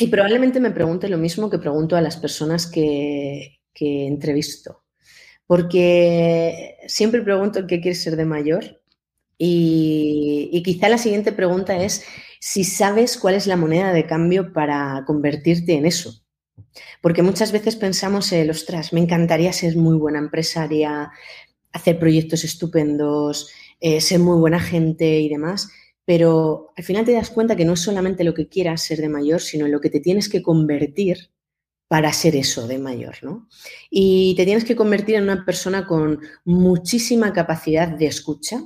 [0.00, 4.82] y, probablemente me pregunte lo mismo que pregunto a las personas que, que entrevisto.
[5.46, 8.80] porque siempre pregunto qué quieres ser de mayor
[9.42, 12.04] y, quizá la siguiente pregunta es
[12.40, 16.24] si sabes cuál es la moneda de cambio para convertirte en eso.
[17.02, 21.10] Porque muchas veces pensamos, el ostras, me encantaría ser muy buena empresaria,
[21.72, 25.70] hacer proyectos estupendos, eh, ser muy buena gente y demás,
[26.04, 29.08] pero al final te das cuenta que no es solamente lo que quieras ser de
[29.08, 31.30] mayor, sino en lo que te tienes que convertir
[31.88, 33.48] para ser eso de mayor, ¿no?
[33.90, 38.62] Y te tienes que convertir en una persona con muchísima capacidad de escucha,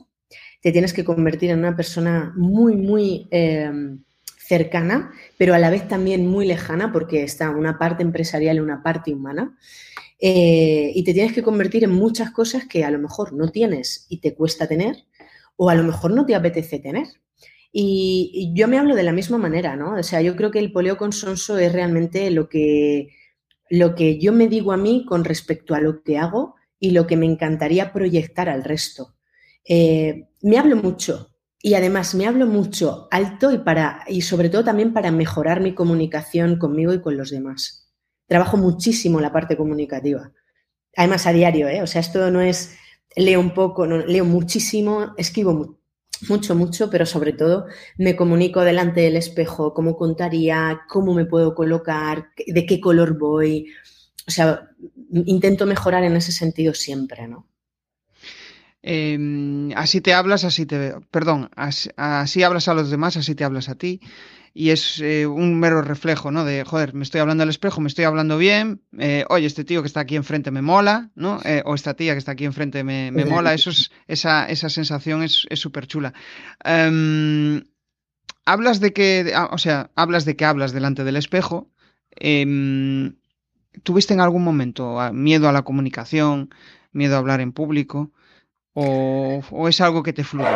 [0.64, 4.02] te tienes que convertir en una persona muy, muy em,
[4.38, 8.82] cercana, pero a la vez también muy lejana, porque está una parte empresarial y una
[8.82, 9.58] parte humana.
[10.18, 14.06] Eh, y te tienes que convertir en muchas cosas que a lo mejor no tienes
[14.08, 15.04] y te cuesta tener,
[15.56, 17.08] o a lo mejor no te apetece tener.
[17.70, 19.96] Y, yo me hablo de la misma manera, ¿no?
[19.98, 23.10] O sea, yo creo que el poleo es realmente lo que,
[23.68, 27.06] lo que yo me digo a mí con respecto a lo que hago y lo
[27.06, 29.14] que me encantaría proyectar al resto.
[29.66, 34.62] Eh, me hablo mucho y además me hablo mucho alto y, para, y sobre todo
[34.62, 37.90] también para mejorar mi comunicación conmigo y con los demás.
[38.26, 40.32] Trabajo muchísimo la parte comunicativa.
[40.96, 41.80] Además, a diario, ¿eh?
[41.80, 42.76] O sea, esto no es
[43.16, 45.78] leo un poco, no, leo muchísimo, escribo
[46.28, 47.64] mucho, mucho, pero sobre todo
[47.96, 53.72] me comunico delante del espejo, cómo contaría, cómo me puedo colocar, de qué color voy.
[54.28, 54.68] O sea,
[55.10, 57.48] intento mejorar en ese sentido siempre, ¿no?
[58.86, 61.00] Em, así te hablas, así te veo.
[61.10, 64.00] Perdón, así, hablas a los demás, así te hablas a ti.
[64.52, 66.44] Y es eh, un mero reflejo, ¿no?
[66.44, 68.82] De, joder, me estoy hablando al espejo, me estoy hablando bien.
[68.98, 71.40] Eh, oye, este tío que está aquí enfrente me mola, ¿no?
[71.44, 73.54] Eh, o esta tía que está aquí enfrente me, me mola.
[73.54, 76.12] Eso es, esa, esa sensación es súper chula.
[76.62, 77.64] Em,
[78.44, 81.70] hablas de que, ah, o sea, hablas de que hablas delante del espejo.
[82.10, 83.16] Em,
[83.82, 86.50] ¿Tuviste en algún momento ah, miedo a la comunicación,
[86.92, 88.12] miedo a hablar en público?
[88.74, 90.48] ¿O, es algo que te fluye?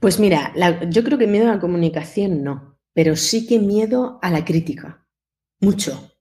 [0.00, 0.52] Pues mira,
[0.88, 5.06] yo creo que miedo a la comunicación no, pero sí que miedo a la crítica.
[5.60, 6.12] Mucho.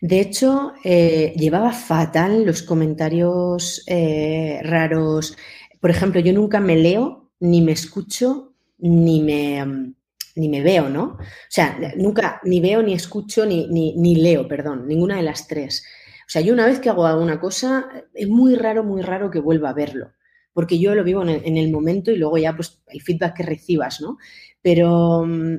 [0.00, 5.36] De hecho, eh, llevaba fatal los comentarios eh, raros.
[5.80, 9.94] Por ejemplo, yo nunca me leo, ni me escucho, ni me,
[10.36, 11.04] ni me veo, ¿no?
[11.04, 15.48] O sea, nunca ni veo, ni escucho, ni, ni, ni leo, perdón, ninguna de las
[15.48, 15.84] tres.
[16.20, 19.40] O sea, yo una vez que hago alguna cosa, es muy raro, muy raro que
[19.40, 20.12] vuelva a verlo
[20.58, 24.00] porque yo lo vivo en el, momento y luego ya pues el feedback que recibas,
[24.00, 24.18] ¿no?
[24.60, 25.58] Pero, mm,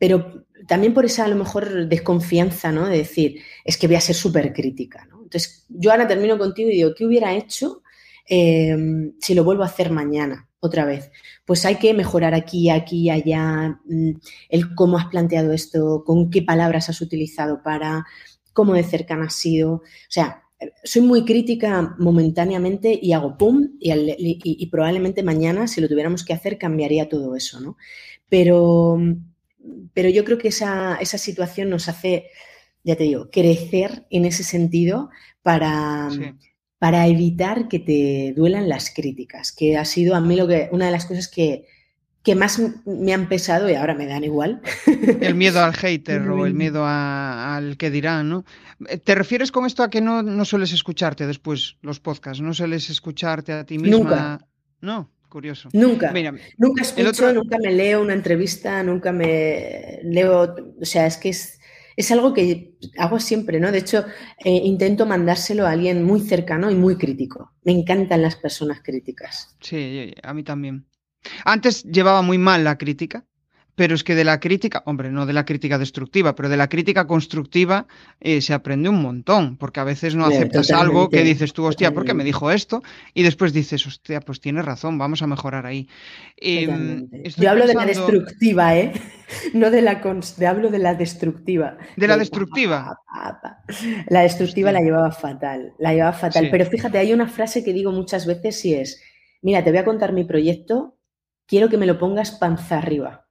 [0.00, 2.88] pero también por esa a lo mejor desconfianza, ¿no?
[2.88, 5.22] De decir, es que voy a ser súper crítica, ¿no?
[5.22, 7.84] Entonces, yo ahora termino contigo y digo, ¿qué hubiera hecho
[8.26, 10.48] em, si lo vuelvo a hacer mañana?
[10.58, 11.12] Otra vez,
[11.44, 14.10] pues hay que mejorar aquí, aquí, allá, mm,
[14.48, 18.04] el cómo has planteado esto, con qué palabras has utilizado para,
[18.52, 19.74] cómo de cercana has sido.
[19.74, 20.42] O sea,
[20.84, 26.58] soy muy crítica momentáneamente y hago pum y, probablemente mañana, si lo tuviéramos que hacer,
[26.58, 27.76] cambiaría todo eso, ¿no?
[28.28, 28.98] Pero,
[29.92, 32.30] pero yo creo que esa, situación nos hace,
[32.82, 35.10] ya te digo, crecer en ese sentido
[35.42, 36.08] para,
[36.78, 40.86] para evitar que te duelan las críticas, que ha sido a mí lo que, una
[40.86, 41.66] de las cosas que,
[42.26, 44.60] que más me han pesado y ahora me dan igual.
[45.20, 48.44] El miedo al hater o el miedo al que dirán, ¿no?
[48.88, 52.42] Eh, ¿Te refieres con esto a que no, no sueles escucharte después los podcasts?
[52.42, 53.96] ¿No sueles escucharte a ti misma?
[53.96, 54.48] Nunca.
[54.80, 55.68] No, curioso.
[55.72, 56.12] Nunca.
[56.58, 60.56] nunca escucho, nunca me leo una entrevista, nunca me leo.
[60.80, 61.60] O sea, es que es,
[61.94, 63.70] es algo que hago siempre, ¿no?
[63.70, 64.04] De hecho,
[64.44, 67.52] eh, intento mandárselo a alguien muy cercano y muy crítico.
[67.62, 69.56] Me encantan las personas críticas.
[69.60, 70.86] Sí, a mí también.
[71.44, 73.24] Antes llevaba muy mal la crítica,
[73.76, 76.68] pero es que de la crítica, hombre, no de la crítica destructiva, pero de la
[76.68, 77.86] crítica constructiva
[78.20, 81.92] eh, se aprende un montón, porque a veces no aceptas algo que dices tú, hostia,
[81.92, 82.82] ¿por qué me dijo esto?
[83.12, 85.88] Y después dices, hostia, pues tienes razón, vamos a mejorar ahí.
[86.38, 87.06] Em,
[87.36, 88.92] Yo hablo de la destructiva, ¿eh?
[89.52, 90.00] No de la
[90.48, 91.76] hablo de la destructiva.
[91.96, 92.98] De la destructiva.
[94.08, 96.48] La destructiva la llevaba fatal, la llevaba fatal.
[96.50, 99.02] Pero fíjate, hay una frase que digo muchas veces y es,
[99.42, 100.95] mira, te voy a contar mi proyecto
[101.46, 103.26] quiero que me lo pongas panza arriba.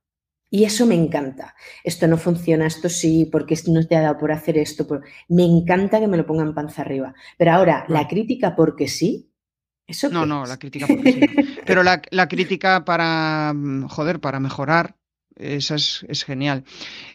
[0.49, 1.55] Y eso me encanta.
[1.83, 4.87] Esto no funciona, esto sí, porque no te ha dado por hacer esto.
[5.27, 7.13] Me encanta que me lo pongan panza arriba.
[7.37, 9.31] Pero ahora, la crítica porque sí,
[9.87, 11.19] ¿eso No, no, la crítica porque sí.
[11.65, 11.99] Pero la,
[12.29, 14.95] crítica para, mm, joder, para mejorar,
[15.35, 16.63] esa es, genial.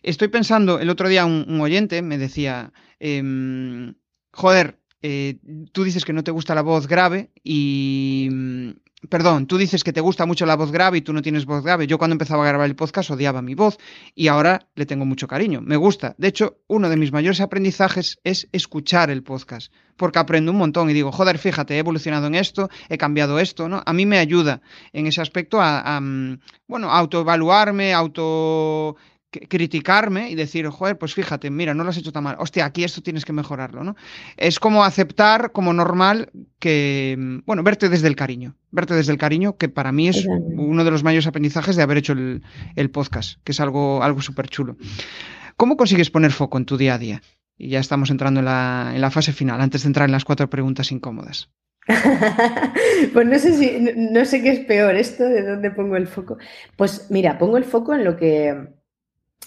[0.03, 3.95] Estoy pensando, el otro día un, oyente me decía, em,
[4.33, 5.39] joder, eh,
[5.73, 8.29] tú dices que no te gusta la voz grave y,
[9.09, 11.65] Perdón, tú dices que te gusta mucho la voz grave y tú no tienes voz
[11.65, 11.87] grave.
[11.87, 13.79] Yo cuando empezaba a grabar el podcast odiaba mi voz
[14.15, 15.63] y ahora le tengo mucho cariño.
[15.63, 16.15] Me gusta.
[16.19, 20.91] De hecho, uno de mis mayores aprendizajes es escuchar el podcast, porque aprendo un montón
[20.91, 23.83] y digo, joder, fíjate, he evolucionado en esto, he cambiado esto, ¿no?
[23.87, 24.61] A mí me ayuda
[24.93, 26.39] en ese aspecto a, a mm,
[26.69, 28.97] bueno, autoevaluarme, auto
[29.31, 32.37] criticarme y decir, joder, pues fíjate, mira, no lo has hecho tan mal.
[32.39, 33.97] Hostia, aquí esto tienes que mejorarlo, ¿no?
[34.37, 39.19] Es como aceptar como normal que, mm, bueno, verte desde el cariño, verte desde el
[39.19, 42.43] cariño, que para mí es uno de los mayores aprendizajes de haber hecho el,
[42.75, 44.77] el podcast, que es algo, algo súper chulo.
[45.57, 47.23] ¿Cómo consigues poner foco en tu día a día?
[47.57, 50.25] Y ya estamos entrando en la, en la fase final, antes de entrar en las
[50.25, 51.51] cuatro preguntas incómodas.
[53.13, 56.39] pues no sé si, no sé qué es peor esto, de dónde pongo el foco.
[56.77, 58.80] Pues mira, pongo el foco en lo que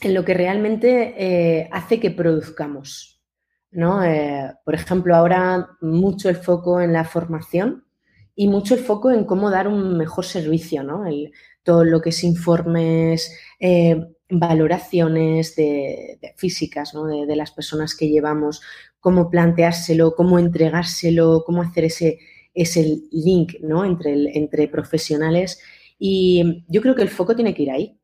[0.02, 3.14] en lo que realmente eh, hace que produzcamos.
[3.74, 4.04] ¿no?
[4.04, 7.86] Eh, por ejemplo, ahora mucho el foco en la formación
[8.36, 11.06] y mucho el foco en cómo dar un mejor servicio, ¿no?
[11.64, 17.06] todo lo que es informes, eh, valoraciones de, físicas ¿no?
[17.06, 18.62] de, las personas que llevamos,
[19.00, 22.20] cómo planteárselo, cómo entregárselo, cómo hacer ese,
[22.54, 23.86] ese link ¿no?
[23.86, 25.60] entre, entre profesionales.
[26.00, 28.00] Y yo creo que el foco tiene que ir ahí.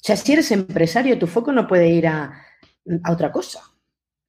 [0.00, 2.46] O sea, si eres empresario, tu foco no puede ir a,
[3.06, 3.60] otra cosa.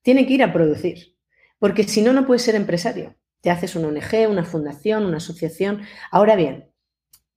[0.01, 1.15] Tiene que ir a producir.
[1.59, 3.15] Porque si no, no puedes ser empresario.
[3.39, 5.84] Te haces una ONG, una fundación, una asociación.
[6.11, 6.74] Ahora bien,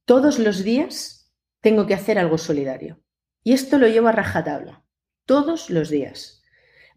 [0.04, 3.00] todos los días tengo que hacer algo solidario.
[3.44, 4.84] Y esto lo llevo a rajatabla.
[5.26, 6.42] Todos los días.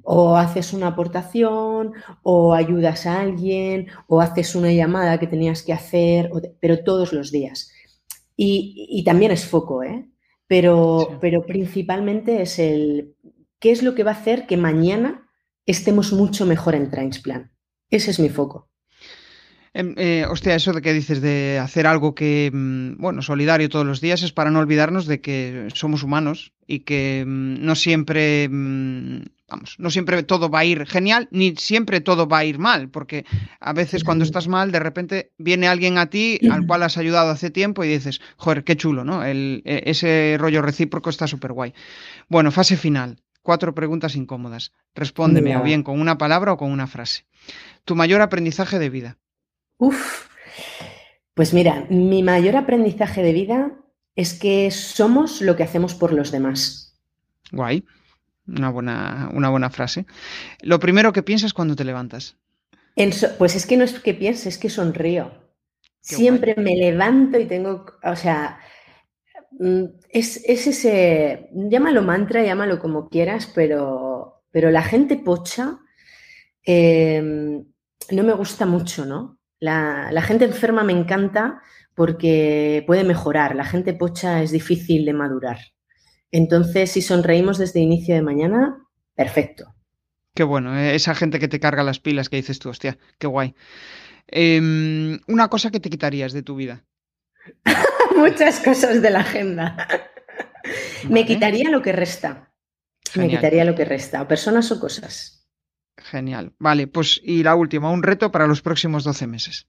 [0.01, 5.73] O haces una aportación, o ayudas a alguien, o haces una llamada que tenías que
[5.73, 7.71] hacer, pero todos los días.
[8.35, 10.09] Y, y también es foco, ¿eh?
[10.47, 13.15] Pero, pero principalmente es el
[13.59, 15.29] qué es lo que va a hacer que mañana
[15.65, 17.51] estemos mucho mejor en Transplant.
[17.89, 18.69] Ese es mi foco.
[19.79, 23.85] Em, eh, hostia, eso de que dices de hacer algo que, mm, bueno, solidario todos
[23.85, 28.49] los días es para no olvidarnos de que somos humanos y que mm, no siempre,
[28.49, 32.57] mm, vamos, no siempre todo va a ir genial, ni siempre todo va a ir
[32.57, 33.23] mal, porque
[33.59, 37.29] a veces cuando estás mal, de repente viene alguien a ti al cual has ayudado
[37.29, 39.23] hace tiempo y dices, joder, qué chulo, ¿no?
[39.23, 41.75] El, e, ese rollo recíproco está súper guay.
[42.29, 43.21] Bueno, fase final.
[43.43, 44.71] Cuatro preguntas incómodas.
[44.95, 47.27] Respóndeme o bien con una palabra o con una frase.
[47.85, 49.17] Tu mayor aprendizaje de vida.
[49.77, 50.27] Uf,
[51.33, 53.71] pues mira, mi mayor aprendizaje de vida
[54.15, 56.99] es que somos lo que hacemos por los demás.
[57.51, 57.85] Guay,
[58.47, 60.05] una buena, una buena frase.
[60.61, 62.37] Lo primero que piensas cuando te levantas.
[63.37, 65.31] pues es que no es que piense, es que sonrío.
[66.01, 68.59] Siempre me levanto y tengo, o sea,
[69.59, 75.79] mm, es, ese, llámalo mantra, llámalo como quieras, pero, pero la gente pocha
[76.63, 77.65] em,
[78.11, 79.36] no me gusta mucho, ¿no?
[79.59, 81.61] La, gente enferma me encanta
[81.95, 83.55] porque puede mejorar.
[83.55, 85.59] La gente pocha es difícil de madurar.
[86.31, 88.77] Entonces, si sonreímos desde inicio de mañana,
[89.15, 89.73] perfecto.
[90.35, 93.25] Qué bueno, eh, esa gente que te carga las pilas que dices tú, hostia, qué
[93.25, 93.55] guay.
[94.27, 96.83] Em, una cosa que te quitarías de tu vida.
[98.15, 99.87] Muchas cosas de la agenda.
[101.09, 102.51] Me quitaría lo que resta.
[103.15, 105.36] Me quitaría lo que resta, o personas o cosas.
[105.97, 106.53] Genial.
[106.59, 109.67] Vale, pues y la última, un reto para los próximos 12 meses.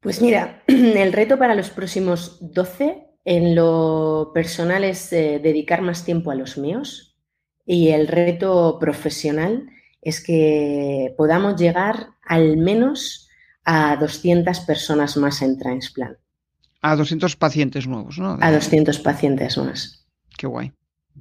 [0.00, 6.04] Pues mira, el reto para los próximos 12 en lo personal es eh, dedicar más
[6.04, 7.16] tiempo a los míos
[7.64, 9.66] y el reto profesional
[10.02, 13.28] es que podamos llegar al menos
[13.64, 16.18] a 200 personas más en Transplant.
[16.82, 18.36] A 200 pacientes nuevos, ¿no?
[18.42, 20.06] A 200 pacientes más.
[20.36, 20.72] Qué guay.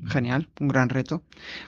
[0.05, 1.23] Genial, un gran reto.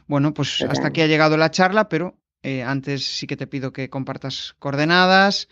[0.08, 3.72] Bueno, pues hasta aquí ha llegado la charla, pero eh, antes sí que te pido
[3.72, 5.48] que compartas coordenadas,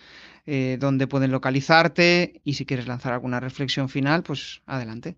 [0.45, 5.17] eh, donde pueden localizarte y si quieres lanzar alguna reflexión final, pues adelante.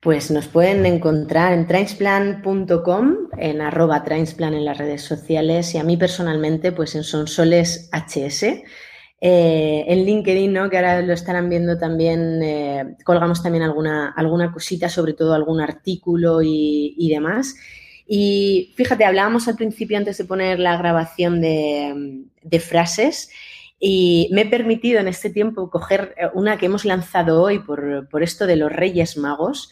[0.00, 5.84] Pues nos pueden encontrar en transplan.com, en arroba transplan en las redes sociales y a
[5.84, 8.64] mí personalmente pues en Sonsoles HS
[9.26, 10.68] eh, en LinkedIn, ¿no?
[10.68, 15.62] que ahora lo estarán viendo también, eh, colgamos también alguna, alguna cosita, sobre todo algún
[15.62, 17.56] artículo y, demás.
[18.06, 23.30] Y fíjate, hablábamos al principio antes de poner la grabación de, frases
[23.80, 28.06] y me he permitido en este tiempo coger eh, una que hemos lanzado hoy por,
[28.10, 29.70] por esto de los Reyes Magos.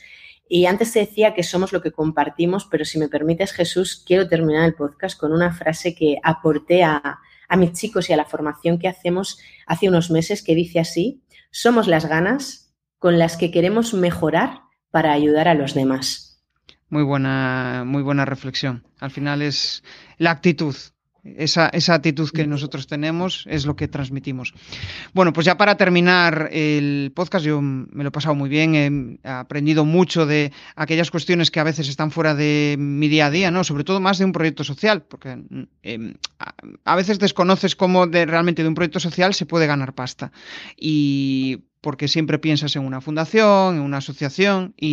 [0.48, 4.26] Y antes te decía que somos lo que compartimos, pero si me permites, Jesús, quiero
[4.26, 7.20] terminar el podcast con una frase que aporté a,
[7.52, 11.22] a mis chicos y a la formación que hacemos hace unos meses que dice así,
[11.50, 16.42] somos las ganas con las que queremos mejorar para ayudar a los demás.
[16.88, 18.86] Muy buena, muy buena reflexión.
[19.00, 19.84] Al final es
[20.16, 20.74] la actitud.
[21.24, 24.54] Esa, esa, actitud que nosotros tenemos es lo que transmitimos.
[25.12, 29.28] Bueno, pues ya para terminar el podcast, yo me lo he pasado muy bien, he
[29.28, 33.50] aprendido mucho de aquellas cuestiones que a veces están fuera de mi día a día,
[33.50, 33.64] ¿no?
[33.64, 35.38] Sobre todo más de un proyecto social, porque
[35.82, 36.14] eh,
[36.84, 40.32] a veces desconoces cómo de, realmente de un proyecto social se puede ganar pasta.
[40.76, 44.91] Y porque siempre piensas en una fundación, en una asociación y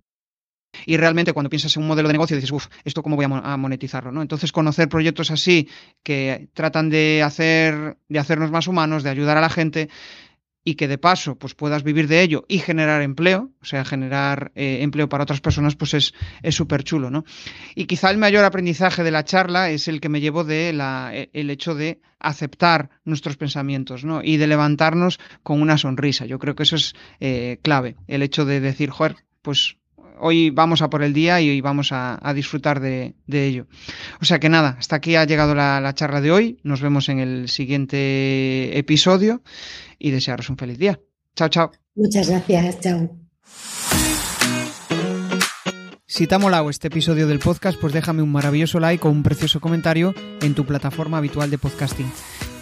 [0.85, 3.57] y realmente cuando piensas en un modelo de negocio dices, uff, ¿esto cómo voy a
[3.57, 4.11] monetizarlo?
[4.11, 4.21] ¿no?
[4.21, 5.67] Entonces, conocer proyectos así
[6.03, 9.89] que tratan de, hacer, de hacernos más humanos, de ayudar a la gente
[10.63, 14.51] y que de paso pues puedas vivir de ello y generar empleo, o sea, generar
[14.55, 16.13] eh, empleo para otras personas, pues es
[16.49, 17.23] súper chulo, ¿no?
[17.75, 21.11] Y quizá el mayor aprendizaje de la charla es el que me llevo de la,
[21.13, 24.21] e, el hecho de aceptar nuestros pensamientos, ¿no?
[24.23, 26.25] Y de levantarnos con una sonrisa.
[26.25, 29.78] Yo creo que eso es eh, clave, el hecho de decir, joder, pues
[30.19, 33.67] hoy vamos a por el día y hoy vamos a, disfrutar de, ello.
[34.21, 36.59] O sea que nada, hasta aquí ha llegado la, charla de hoy.
[36.63, 39.41] Nos vemos en el siguiente episodio
[39.97, 40.99] y desearos un feliz día.
[41.35, 41.71] Chao, chao.
[41.95, 43.09] Muchas gracias, chao.
[46.05, 49.23] Si te ha molado este episodio del podcast, pues déjame un maravilloso like o un
[49.23, 52.11] precioso comentario en tu plataforma habitual de podcasting.